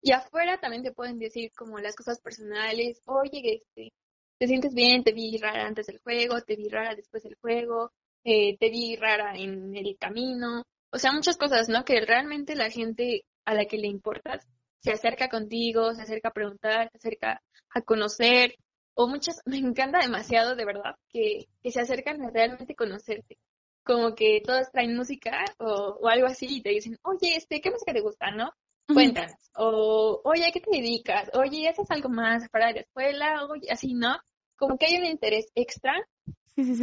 [0.00, 3.92] Y afuera también te pueden decir como las cosas personales, oye, este,
[4.38, 7.92] te sientes bien, te vi rara antes del juego, te vi rara después del juego,
[8.24, 11.84] eh, te vi rara en el camino, o sea, muchas cosas, ¿no?
[11.84, 14.46] Que realmente la gente a la que le importas
[14.80, 18.54] se acerca contigo, se acerca a preguntar, se acerca a conocer,
[18.98, 23.38] o muchas, me encanta demasiado de verdad que, que se acercan a realmente conocerte.
[23.84, 27.70] Como que todos traen música o, o algo así y te dicen, oye, este, ¿qué
[27.70, 28.50] música te gusta, no?
[28.92, 29.32] Cuéntanos.
[29.54, 31.30] O, oye, ¿a qué te dedicas?
[31.32, 33.46] Oye, ¿haces algo más para la escuela?
[33.48, 34.16] Oye, así, ¿no?
[34.56, 35.92] Como que hay un interés extra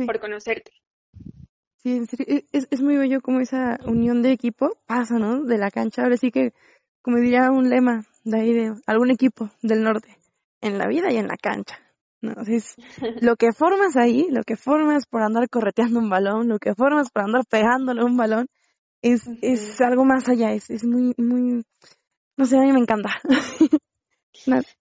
[0.05, 0.71] por conocerte.
[1.77, 5.43] Sí, e, es, es muy bello como esa unión de equipo pasa, ¿no?
[5.43, 6.03] De la cancha.
[6.03, 6.53] Ahora sí que,
[7.01, 10.17] como diría un lema de ahí de algún equipo del norte,
[10.61, 11.84] en la vida y en la cancha.
[12.21, 12.33] ¿No?
[12.47, 12.75] Es
[13.21, 17.09] lo que formas ahí, lo que formas por andar correteando un balón, lo que formas
[17.11, 18.47] por andar pegándole un balón,
[19.01, 21.63] es, es algo más allá, es, es muy, muy,
[22.37, 23.21] no sé, a mí me encanta.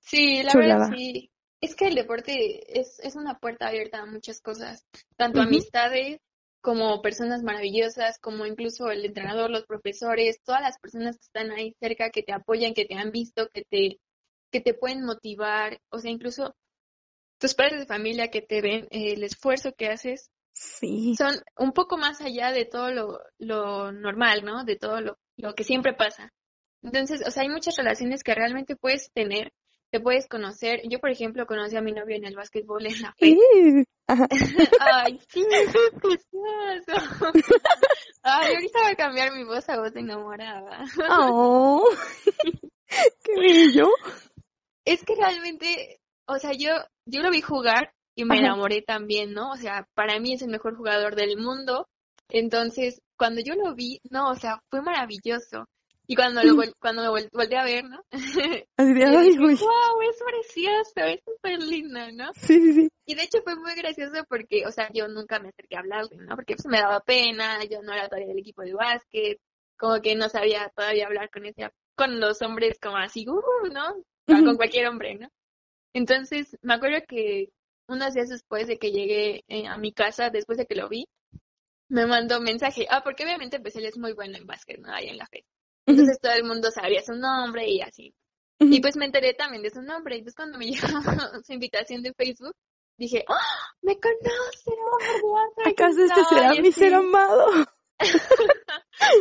[0.01, 1.31] sí, la verdad sí.
[1.61, 4.85] Es que el deporte es, es una puerta abierta a muchas cosas,
[5.17, 6.21] tanto amistades
[6.61, 11.75] como personas maravillosas, como incluso el entrenador, los profesores, todas las personas que están ahí
[11.81, 13.99] cerca, que te apoyan, que te han visto, que te,
[14.51, 16.55] que te pueden motivar, o sea, incluso
[17.45, 21.15] tus padres de familia que te ven el esfuerzo que haces sí.
[21.15, 24.65] son un poco más allá de todo lo, lo normal, ¿no?
[24.65, 26.33] De todo lo, lo que siempre pasa.
[26.83, 29.53] Entonces, o sea, hay muchas relaciones que realmente puedes tener,
[29.91, 30.81] te puedes conocer.
[30.89, 33.37] Yo, por ejemplo, conocí a mi novio en el básquetbol en la fe.
[34.81, 35.71] Ay, sí, es
[36.01, 37.31] precioso.
[38.23, 40.83] Ay, ahorita voy a cambiar mi voz a voz de enamorada.
[41.11, 41.87] Oh,
[43.23, 43.91] qué bello.
[44.87, 46.73] Es que realmente o sea, yo,
[47.07, 49.51] yo lo vi jugar y me enamoré también, ¿no?
[49.51, 51.89] O sea, para mí es el mejor jugador del mundo.
[52.29, 55.69] Entonces, cuando yo lo vi, no, o sea, fue maravilloso.
[56.07, 58.03] Y cuando lo cuando me volví a ver, ¿no?
[58.77, 62.31] Así de, ay, wow, es precioso, es súper lindo, ¿no?
[62.35, 62.89] Sí, sí, sí.
[63.07, 66.17] Y de hecho fue muy gracioso porque, o sea, yo nunca me acerqué a hablarle,
[66.19, 66.37] ¿no?
[66.37, 69.39] Porque pues me daba pena, yo no era todavía del equipo de básquet,
[69.79, 73.95] como que no sabía todavía hablar con ese, con los hombres como así, uh, ¿no?
[74.27, 75.29] Con cualquier hombre, ¿no?
[75.95, 77.51] Entonces, me acuerdo que
[77.89, 81.07] unos días después de que llegué eh, a mi casa, después de que lo vi,
[81.89, 82.87] me mandó mensaje.
[82.91, 84.93] Ah, porque obviamente pues él es muy bueno en básquet, ¿no?
[84.93, 85.45] Ahí en la fe.
[85.87, 88.15] Entonces todo el mundo sabía su nombre y así.
[88.59, 90.17] Y pues me enteré también de su nombre.
[90.17, 90.87] Y pues cuando me llegó
[91.45, 92.55] su invitación de Facebook,
[92.97, 93.35] dije, ¡Oh,
[93.83, 94.71] ¡Me conoce!
[95.23, 97.47] Oh, ¿Acaso este será mi ser amado?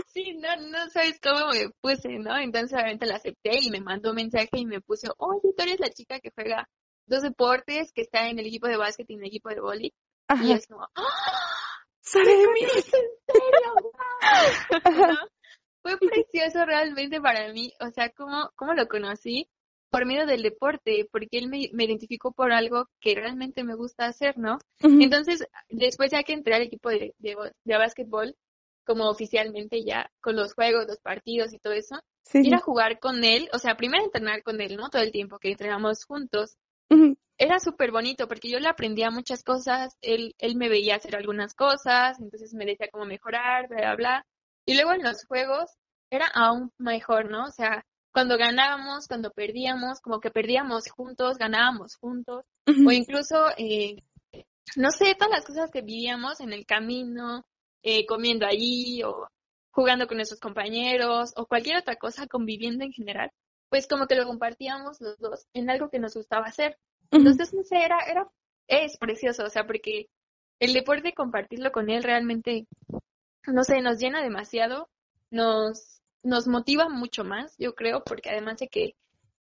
[0.07, 2.37] sí, no, no sabes cómo me puse, ¿no?
[2.37, 5.79] Entonces obviamente la acepté y me mandó un mensaje y me puso, oye, tú eres
[5.79, 6.67] la chica que juega
[7.05, 9.93] dos deportes, que está en el equipo de básquet y en el equipo de boli.
[10.41, 11.03] Y es como, ¡Ah!
[12.01, 12.61] ¡Sabe de mí!
[12.61, 13.73] ¿En serio?
[15.81, 19.49] Fue precioso realmente para mí, o sea, cómo, cómo lo conocí
[19.89, 24.05] por medio del deporte, porque él me, me identificó por algo que realmente me gusta
[24.05, 24.57] hacer, ¿no?
[24.79, 28.35] Entonces, después ya que entré al equipo de, de, de básquetbol,
[28.85, 31.99] como oficialmente ya, con los juegos, los partidos y todo eso,
[32.33, 34.89] ir a jugar con él, o sea, primero entrenar con él, ¿no?
[34.89, 36.57] Todo el tiempo que entrenamos juntos.
[37.37, 41.55] Era súper bonito porque yo le aprendía muchas cosas, él, él me veía hacer algunas
[41.55, 44.25] cosas, entonces me decía cómo mejorar, bla, bla, bla.
[44.65, 45.71] Y luego en los juegos
[46.11, 47.45] era aún mejor, ¿no?
[47.45, 53.95] O sea, cuando ganábamos, cuando perdíamos, como que perdíamos juntos, ganábamos juntos, o incluso, eh,
[54.75, 57.43] no sé, todas las cosas que vivíamos en el camino,
[57.83, 59.27] eh, comiendo allí, o
[59.71, 63.31] jugando con nuestros compañeros, o cualquier otra cosa, conviviendo en general,
[63.69, 66.77] pues como que lo compartíamos los dos en algo que nos gustaba hacer.
[67.11, 68.29] Entonces, no sé, era, era,
[68.67, 70.07] es precioso, o sea, porque
[70.59, 72.67] el deporte, compartirlo con él realmente,
[73.47, 74.89] no sé, nos llena demasiado,
[75.31, 78.95] nos, nos motiva mucho más, yo creo, porque además de que,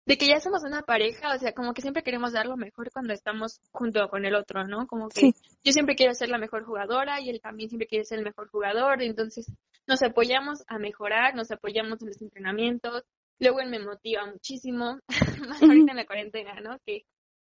[0.05, 2.91] de que ya somos una pareja, o sea, como que siempre queremos dar lo mejor
[2.91, 4.87] cuando estamos junto con el otro, ¿no?
[4.87, 5.33] Como que
[5.63, 8.49] yo siempre quiero ser la mejor jugadora y él también siempre quiere ser el mejor
[8.49, 9.51] jugador, entonces
[9.87, 13.03] nos apoyamos a mejorar, nos apoyamos en los entrenamientos,
[13.39, 14.99] luego él me motiva muchísimo,
[15.47, 16.77] más ahorita en la cuarentena, ¿no?
[16.85, 17.03] Que,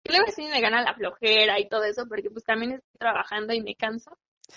[0.05, 3.61] luego sí me gana la flojera y todo eso, porque pues también estoy trabajando y
[3.61, 4.11] me canso.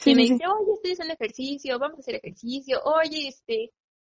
[0.05, 3.71] y me dice, oye, estoy haciendo ejercicio, vamos a hacer ejercicio, oye, este,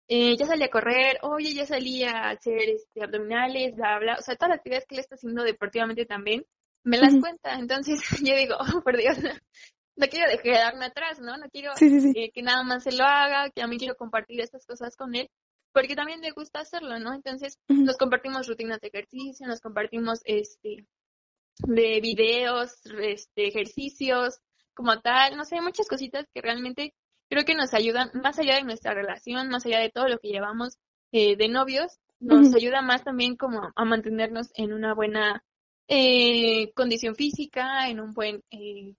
[0.08, 4.22] eh, ya salí a correr, oye, ya salí a hacer este, abdominales, bla, bla, o
[4.22, 6.44] sea, todas las actividades que él está haciendo deportivamente también,
[6.82, 7.54] me las cuenta.
[7.54, 9.16] Entonces yo digo, oh, por Dios,
[9.96, 11.36] no quiero quedarme atrás, ¿no?
[11.36, 14.66] No quiero eh, que nada más se lo haga, que a mí quiero compartir estas
[14.66, 15.30] cosas con él,
[15.72, 17.14] porque también le gusta hacerlo, ¿no?
[17.14, 20.86] Entonces nos compartimos rutinas de ejercicio, nos compartimos este
[21.58, 24.40] de videos, este, ejercicios,
[24.74, 26.94] como tal, no sé, muchas cositas que realmente
[27.28, 30.28] creo que nos ayudan, más allá de nuestra relación, más allá de todo lo que
[30.28, 30.78] llevamos
[31.12, 35.44] eh, de novios, nos ayuda más también como a mantenernos en una buena
[35.88, 38.94] eh, condición física, en un buen eh,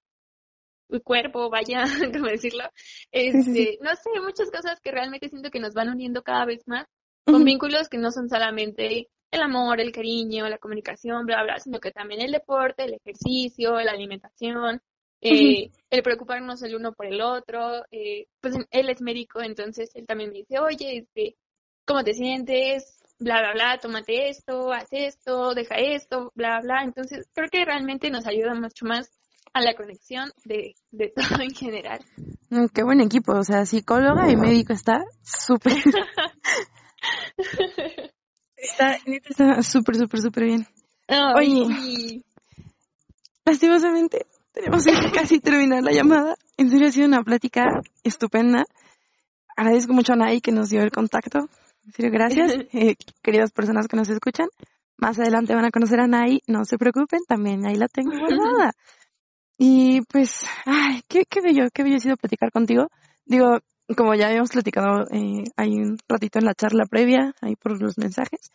[1.04, 2.64] cuerpo, vaya, como decirlo.
[3.12, 6.86] Este, No sé, muchas cosas que realmente siento que nos van uniendo cada vez más
[7.26, 11.80] con vínculos que no son solamente el amor, el cariño, la comunicación, bla, bla, sino
[11.80, 14.82] que también el deporte, el ejercicio, la alimentación,
[15.26, 20.06] eh, el preocuparnos el uno por el otro, eh, pues él es médico, entonces él
[20.06, 21.36] también me dice, oye, este,
[21.86, 23.00] ¿cómo te sientes?
[23.18, 26.84] Bla, bla, bla, tómate esto, haz esto, deja esto, bla, bla.
[26.84, 29.10] Entonces, creo que realmente nos ayuda mucho más
[29.54, 32.02] a la conexión de, de todo en general.
[32.50, 35.74] Mm, qué buen equipo, o sea, psicóloga y médico está súper.
[38.58, 40.68] está, está súper, súper, súper bien.
[41.36, 42.22] Oye,
[43.46, 44.26] lastimosamente
[44.56, 46.36] tenemos que casi terminar la llamada.
[46.58, 47.66] En serio ha sido una plática
[48.04, 48.66] estupenda.
[49.56, 51.50] Agradezco mucho a Nay que nos dio el contacto.
[51.86, 52.52] En serio, gracias.
[52.74, 54.48] Eh, queridas personas que nos escuchan,
[54.98, 56.42] más adelante van a conocer a Nay.
[56.48, 58.72] No se preocupen, también ahí la tengo guardada.
[59.58, 62.90] Y pues, ay, qué, qué bello, qué bello ha sido platicar contigo.
[63.24, 63.60] Digo,
[63.96, 67.98] como ya habíamos platicado eh, hay un ratito en la charla previa, ahí por los
[67.98, 68.52] mensajes.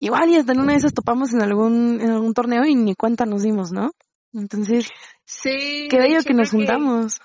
[0.00, 2.96] Igual y hasta en una de esas topamos en algún, en algún torneo y ni
[2.96, 3.92] cuenta nos dimos, ¿no?
[4.32, 4.88] Entonces,
[5.24, 7.20] sí, qué bello que nos juntamos.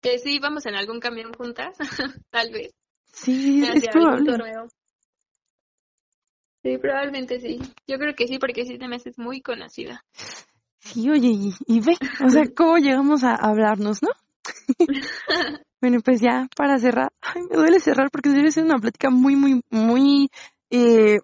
[0.00, 1.76] Que, sí, vamos en algún camión juntas,
[2.30, 2.72] tal vez.
[3.12, 4.36] Sí, es probable.
[6.62, 7.58] Sí, probablemente sí.
[7.86, 10.04] Yo creo que sí, porque sí te me haces muy conocida.
[10.80, 14.10] Sí, oye, y, ve, o sea, cómo llegamos a hablarnos, ¿no?
[15.80, 19.34] bueno, pues ya para cerrar, ay, me duele cerrar porque debe ser una plática muy,
[19.34, 20.30] muy, muy,
[20.70, 21.18] eh,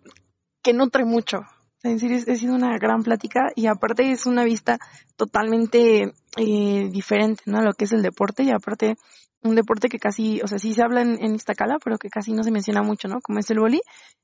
[0.62, 1.43] que no trae mucho.
[1.85, 4.78] En serio, ha sido una gran plática y aparte es una vista
[5.16, 7.59] totalmente eh, diferente, ¿no?
[7.59, 8.97] A lo que es el deporte y aparte
[9.43, 12.33] un deporte que casi, o sea, sí se habla en, en Iztacala, pero que casi
[12.33, 13.20] no se menciona mucho, ¿no?
[13.20, 13.80] Como es el boli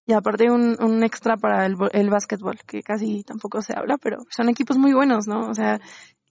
[0.06, 4.18] y aparte un, un extra para el, el básquetbol, que casi tampoco se habla, pero
[4.30, 5.48] son equipos muy buenos, ¿no?
[5.48, 5.80] O sea,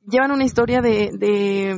[0.09, 1.75] llevan una historia de, de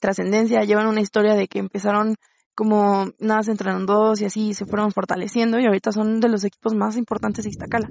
[0.00, 2.16] trascendencia, llevan una historia de que empezaron
[2.56, 6.44] como nada se entrenaron dos y así se fueron fortaleciendo y ahorita son de los
[6.44, 7.88] equipos más importantes de Iztacala.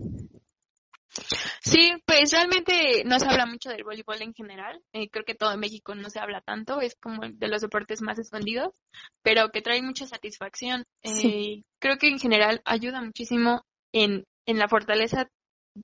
[1.61, 4.81] Sí, pues realmente no se habla mucho del voleibol en general.
[4.93, 8.01] Eh, creo que todo en México no se habla tanto, es como de los deportes
[8.01, 8.73] más escondidos,
[9.21, 10.83] pero que trae mucha satisfacción.
[11.03, 13.61] Eh, creo que en general ayuda muchísimo
[13.91, 15.27] en, en la fortaleza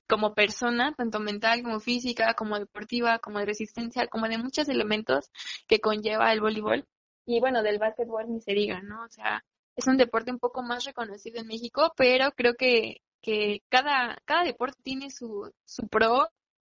[0.08, 5.30] como persona, tanto mental como física, como deportiva, como de resistencia, como de muchos elementos
[5.66, 6.86] que conlleva el voleibol.
[7.26, 9.02] Y bueno, del básquetbol ni se diga, ¿no?
[9.04, 9.44] O sea,
[9.76, 14.44] es un deporte un poco más reconocido en México, pero creo que que cada, cada
[14.44, 16.28] deporte tiene su, su pro,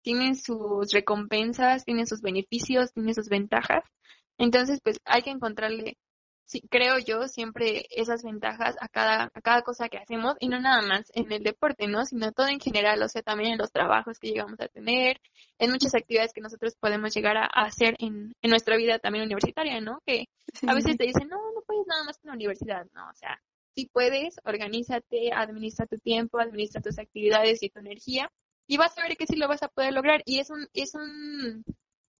[0.03, 3.85] tiene sus recompensas, tiene sus beneficios, tiene sus ventajas.
[4.39, 5.97] Entonces, pues hay que encontrarle
[6.47, 10.61] sí, creo yo, siempre esas ventajas a cada, a cada cosa que hacemos y no
[10.61, 12.05] nada más en el deporte, ¿no?
[12.05, 15.21] Sino todo en general, o sea, también en los trabajos que llegamos a tener,
[15.59, 19.81] en muchas actividades que nosotros podemos llegar a, hacer en, en, nuestra vida también universitaria,
[19.81, 20.01] ¿no?
[20.07, 20.27] Que
[20.67, 23.09] a veces te dicen, no, no puedes nada más en la universidad, ¿no?
[23.09, 23.41] O sea,
[23.75, 28.31] si puedes, organízate, administra tu tiempo, administra tus actividades y tu energía
[28.67, 30.95] y vas a ver que sí lo vas a poder lograr y es un, es
[30.95, 31.65] un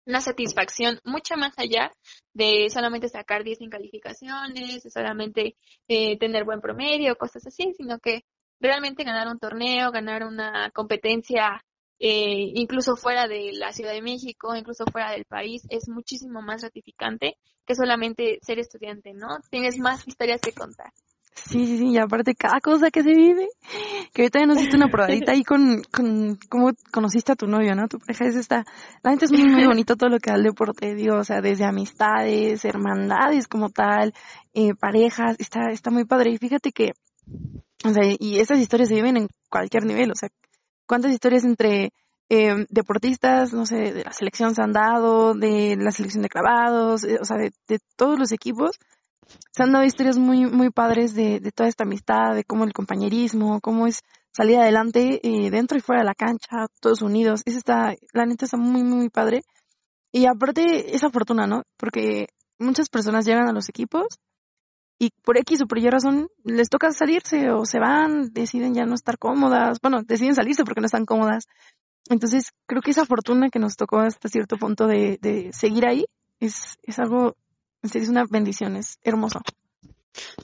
[0.07, 1.91] una satisfacción mucho más allá
[2.35, 5.57] de solamente sacar 10 en calificaciones, de solamente
[5.89, 8.25] eh, tener buen promedio, cosas así, sino que
[8.61, 11.65] realmente ganar un torneo, ganar una competencia
[11.99, 16.63] eh, incluso fuera de la Ciudad de México, incluso fuera del país, es muchísimo más
[16.63, 19.39] gratificante que solamente ser estudiante, ¿no?
[19.51, 20.93] Tienes más historias que contar.
[21.35, 23.49] Sí, sí, sí, y aparte cada cosa que se vive,
[24.13, 27.75] que ahorita ya nos hiciste una probadita ahí con, con cómo conociste a tu novio,
[27.75, 27.89] ¿no?
[27.89, 28.65] Tu pareja es esta,
[29.03, 31.41] la gente es muy, muy bonito todo lo que da el deporte, digo, o sea,
[31.41, 34.15] desde amistades, hermandades como tal,
[34.55, 36.31] eh, parejas, está, está muy padre.
[36.31, 36.93] Y fíjate que,
[37.85, 40.29] o sea, y esas historias se viven en cualquier nivel, o sea,
[40.87, 41.93] cuántas historias entre
[42.29, 47.03] eh, deportistas, no sé, de la selección se han dado, de la selección de clavados,
[47.05, 48.79] eh, o sea, de, de todos los equipos,
[49.51, 52.73] se han dado historias muy, muy padres de, de toda esta amistad, de cómo el
[52.73, 54.03] compañerismo, cómo es
[54.33, 57.43] salir adelante eh, dentro y fuera de la cancha, todos unidos.
[57.45, 59.43] Eso está, la neta está muy, muy padre.
[60.13, 61.63] Y aparte, esa fortuna, ¿no?
[61.77, 62.27] Porque
[62.59, 64.07] muchas personas llegan a los equipos
[64.99, 68.85] y por X o por Y razón les toca salirse o se van, deciden ya
[68.85, 71.47] no estar cómodas, bueno, deciden salirse porque no están cómodas.
[72.09, 76.05] Entonces, creo que esa fortuna que nos tocó hasta cierto punto de, de seguir ahí
[76.41, 77.35] es, es algo
[77.93, 79.41] es una bendición, es hermoso.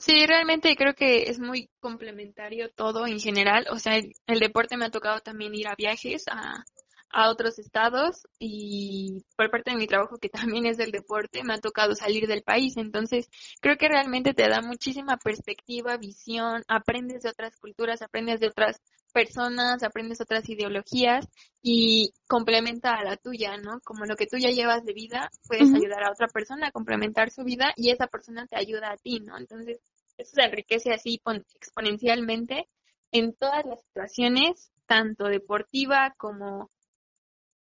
[0.01, 3.67] Sí, realmente creo que es muy complementario todo en general.
[3.71, 6.65] O sea, el, el deporte me ha tocado también ir a viajes a,
[7.13, 11.55] a otros estados y por parte de mi trabajo que también es del deporte me
[11.55, 13.29] ha tocado salir del país entonces
[13.61, 18.81] creo que realmente te da muchísima perspectiva visión aprendes de otras culturas aprendes de otras
[19.11, 21.27] personas aprendes otras ideologías
[21.63, 25.73] y complementa a la tuya no como lo que tú ya llevas de vida puedes
[25.75, 29.21] ayudar a otra persona a complementar su vida y esa persona te ayuda a ti
[29.21, 29.81] no entonces
[30.17, 31.21] eso se enriquece así
[31.55, 32.69] exponencialmente
[33.13, 36.71] en todas las situaciones tanto deportiva como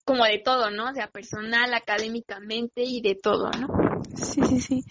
[0.08, 0.88] como de todo, ¿no?
[0.88, 3.68] O sea, personal, académicamente y de todo, ¿no?
[4.16, 4.84] Sí, sí, sí.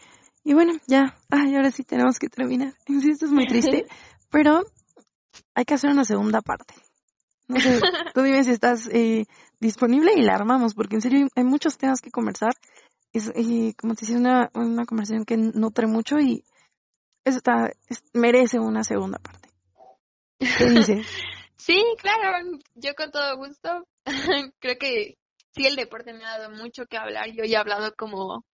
[0.43, 2.73] Y bueno, ya, ay, ahora sí tenemos que terminar.
[3.01, 3.87] Sí, esto es muy triste,
[4.31, 4.61] pero
[5.53, 6.73] hay que hacer una segunda parte.
[7.47, 7.79] No sé,
[8.13, 9.25] tú dime si estás eh,
[9.59, 12.53] disponible y la armamos, porque en serio hay muchos temas que conversar.
[13.13, 16.43] Es, eh, como te decía, una, una conversación que nutre mucho y
[17.23, 17.71] eso está,
[18.13, 19.49] merece una segunda parte.
[20.39, 21.07] ¿Qué dices?
[21.59, 23.87] Sí, claro, yo con todo gusto.
[24.59, 25.17] Creo que
[25.53, 27.31] sí, el deporte me ha dado mucho que hablar.
[27.33, 28.45] Yo ya he hablado como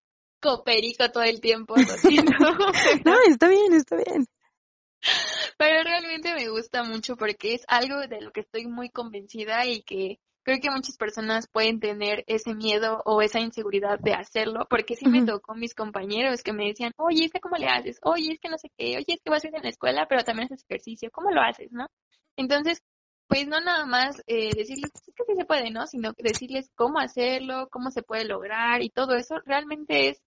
[0.41, 2.31] coperico todo el tiempo, lo siento.
[3.05, 4.25] no, está bien, está bien.
[5.57, 9.83] Pero realmente me gusta mucho porque es algo de lo que estoy muy convencida y
[9.83, 14.95] que creo que muchas personas pueden tener ese miedo o esa inseguridad de hacerlo, porque
[14.95, 18.33] sí me tocó mis compañeros que me decían, oye, es que cómo le haces, oye,
[18.33, 20.23] es que no sé qué, oye, es que vas a ir en la escuela, pero
[20.23, 21.87] también haces ejercicio, ¿cómo lo haces, no?
[22.35, 22.83] Entonces,
[23.27, 25.87] pues no nada más eh, decirles pues, que sí se puede, ¿no?
[25.87, 30.21] Sino decirles cómo hacerlo, cómo se puede lograr y todo eso realmente es,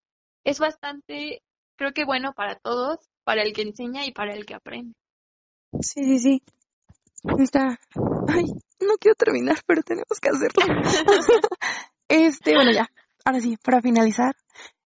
[0.45, 1.43] es bastante,
[1.77, 4.95] creo que bueno para todos, para el que enseña y para el que aprende.
[5.81, 6.43] Sí, sí, sí.
[7.41, 7.77] Está.
[8.29, 8.45] Ay,
[8.81, 10.63] no quiero terminar, pero tenemos que hacerlo.
[12.09, 12.89] este, bueno, ya.
[13.25, 14.37] Ahora sí, para finalizar,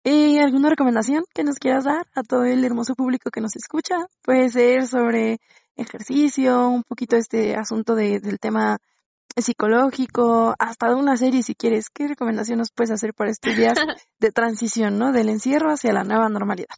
[0.02, 3.98] eh, ¿alguna recomendación que nos quieras dar a todo el hermoso público que nos escucha?
[4.22, 5.38] Puede ser sobre
[5.76, 8.78] ejercicio, un poquito este asunto de, del tema
[9.36, 11.88] psicológico, hasta de una serie si quieres.
[11.88, 13.74] ¿Qué recomendación nos puedes hacer para estos días
[14.18, 15.12] de transición, ¿no?
[15.12, 16.74] Del encierro hacia la nueva normalidad.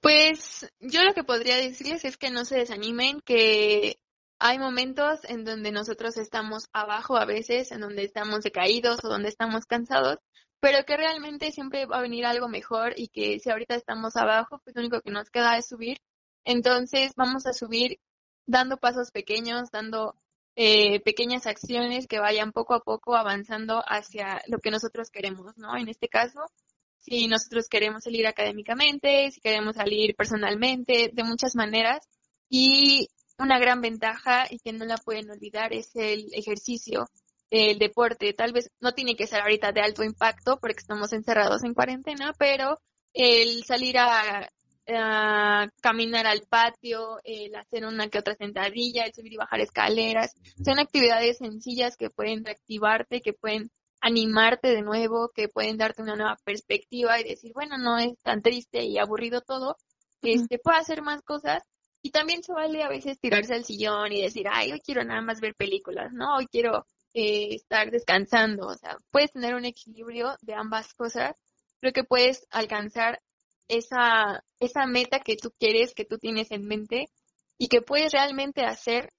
[0.00, 3.98] Pues yo lo que podría decirles es que no se desanimen, que
[4.38, 9.28] hay momentos en donde nosotros estamos abajo a veces, en donde estamos decaídos o donde
[9.28, 10.18] estamos cansados,
[10.60, 14.60] pero que realmente siempre va a venir algo mejor y que si ahorita estamos abajo,
[14.64, 15.98] pues lo único que nos queda es subir
[16.48, 18.00] entonces vamos a subir
[18.46, 20.14] dando pasos pequeños, dando
[20.56, 25.76] eh, pequeñas acciones que vayan poco a poco avanzando hacia lo que nosotros queremos, ¿no?
[25.76, 26.40] En este caso,
[26.98, 32.06] si nosotros queremos salir académicamente, si queremos salir personalmente, de muchas maneras.
[32.48, 37.08] Y una gran ventaja y que no la pueden olvidar es el ejercicio,
[37.50, 38.32] el deporte.
[38.32, 42.34] Tal vez no tiene que ser ahorita de alto impacto porque estamos encerrados en cuarentena,
[42.38, 42.78] pero
[43.14, 44.50] el salir a
[45.82, 50.34] caminar al patio, el hacer una que otra sentadilla, el subir y bajar escaleras.
[50.64, 53.70] Son actividades sencillas que pueden reactivarte, que pueden
[54.00, 58.42] animarte de nuevo, que pueden darte una nueva perspectiva y decir, bueno, no es tan
[58.42, 59.76] triste y aburrido todo,
[60.22, 61.62] este, puedo hacer más cosas.
[62.00, 65.20] Y también se vale a veces tirarse al sillón y decir, ay, hoy quiero nada
[65.20, 66.36] más ver películas, ¿no?
[66.36, 68.68] Hoy quiero eh, estar descansando.
[68.68, 71.36] O sea, puedes tener un equilibrio de ambas cosas.
[71.80, 73.20] Creo que puedes alcanzar
[73.66, 77.10] esa, esa meta que tú quieres, que tú tienes en mente
[77.58, 79.12] y que puedes realmente hacer,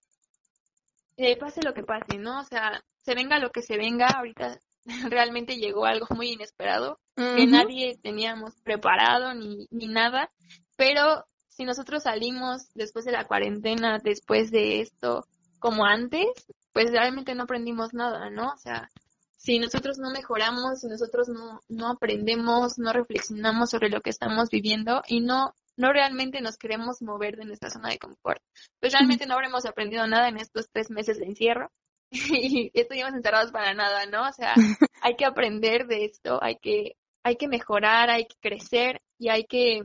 [1.18, 2.40] eh, pase lo que pase, ¿no?
[2.40, 4.60] O sea, se venga lo que se venga, ahorita
[5.10, 10.32] realmente llegó algo muy inesperado que nadie teníamos preparado ni, ni nada,
[10.78, 15.26] pero si nosotros salimos después de la cuarentena, después de esto,
[15.60, 16.28] como antes,
[16.72, 18.54] pues realmente no aprendimos nada, ¿no?
[18.54, 18.90] O sea,
[19.36, 24.50] si nosotros no mejoramos, si nosotros no, no aprendemos, no reflexionamos sobre lo que estamos
[24.50, 28.42] viviendo y no, no realmente nos queremos mover de nuestra zona de confort,
[28.80, 31.72] pues realmente no habremos aprendido nada en estos tres meses de encierro
[32.12, 34.28] y estuvimos encerrados para nada, ¿no?
[34.28, 34.54] O sea,
[35.02, 39.46] hay que aprender de esto, hay que, hay que mejorar, hay que crecer y hay
[39.46, 39.84] que,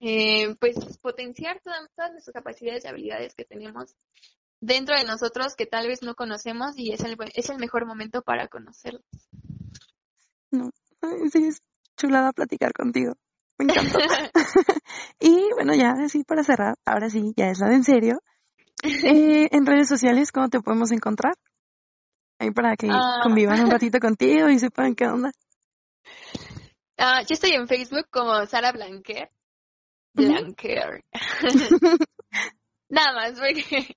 [0.00, 3.94] eh, pues, potenciar todas, todas nuestras capacidades y habilidades que tenemos
[4.60, 8.22] dentro de nosotros que tal vez no conocemos y es el, es el mejor momento
[8.22, 9.04] para conocerlos.
[10.50, 10.70] No,
[11.32, 11.62] sí, es
[11.96, 13.14] chulada platicar contigo.
[13.58, 13.98] Me encantó.
[15.20, 18.22] y bueno, ya así para cerrar, ahora sí, ya es la de en serio.
[18.82, 21.34] Eh, en redes sociales, ¿cómo te podemos encontrar?
[22.38, 23.20] Ahí para que ah.
[23.22, 25.30] convivan un ratito contigo y sepan qué onda.
[26.96, 29.30] Ah, yo estoy en Facebook como Sara Blanquer.
[30.14, 31.04] Blanquer.
[32.88, 33.96] Nada más, porque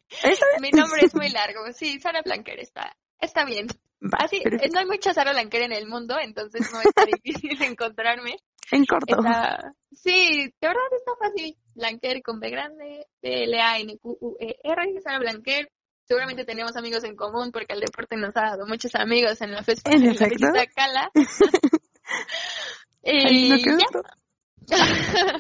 [0.62, 1.72] mi nombre es muy largo.
[1.74, 3.68] Sí, Sara Blanquer está, está bien.
[4.12, 6.88] Así, no hay mucha Sara Blanquer en el mundo, entonces no es
[7.24, 8.36] difícil encontrarme.
[8.72, 9.18] En corto.
[9.92, 11.56] sí, de verdad está fácil.
[11.76, 15.72] Blanquer con B grande, B-L-A-N-Q-U-E-R, Sara Blanquer.
[16.06, 19.64] Seguramente tenemos amigos en común porque el deporte nos ha dado muchos amigos en la,
[19.64, 21.10] fiesta, en, la Cala.
[23.04, 23.64] y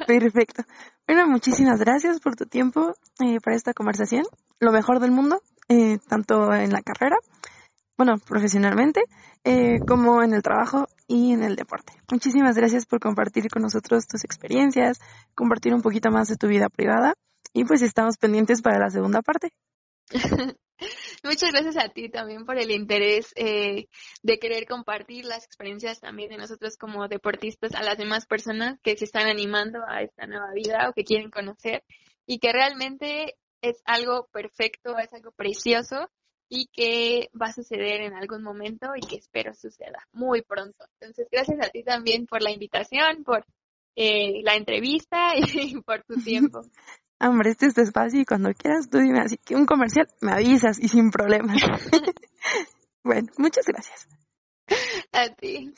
[0.07, 0.63] Perfecto.
[1.05, 4.23] Bueno, muchísimas gracias por tu tiempo eh, para esta conversación.
[4.59, 7.17] Lo mejor del mundo, eh, tanto en la carrera,
[7.97, 9.03] bueno, profesionalmente,
[9.43, 11.93] eh, como en el trabajo y en el deporte.
[12.11, 14.99] Muchísimas gracias por compartir con nosotros tus experiencias,
[15.35, 17.13] compartir un poquito más de tu vida privada
[17.53, 19.51] y pues estamos pendientes para la segunda parte.
[21.23, 23.85] Muchas gracias a ti también por el interés eh,
[24.23, 28.97] de querer compartir las experiencias también de nosotros como deportistas a las demás personas que
[28.97, 31.83] se están animando a esta nueva vida o que quieren conocer
[32.25, 36.09] y que realmente es algo perfecto, es algo precioso
[36.55, 40.85] y que va a suceder en algún momento y que espero suceda muy pronto.
[40.99, 43.43] Entonces, gracias a ti también por la invitación, por
[43.95, 46.61] eh, la entrevista y por tu tiempo.
[47.19, 50.33] Hombre, este es tu espacio y cuando quieras tú dime así que un comercial me
[50.33, 51.57] avisas y sin problemas.
[53.03, 54.07] bueno, muchas gracias.
[55.11, 55.73] A ti.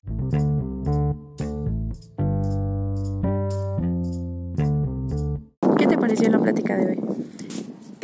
[5.77, 7.34] ¿Qué te pareció la plática de hoy?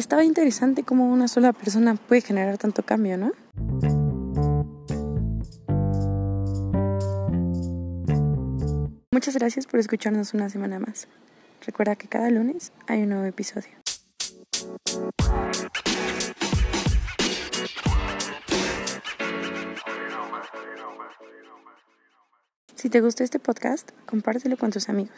[0.02, 3.34] Estaba interesante cómo una sola persona puede generar tanto cambio, ¿no?
[9.12, 11.08] Muchas gracias por escucharnos una semana más.
[11.64, 13.70] Recuerda que cada lunes hay un nuevo episodio.
[22.74, 25.10] Si te gustó este podcast, compártelo con tus amigos.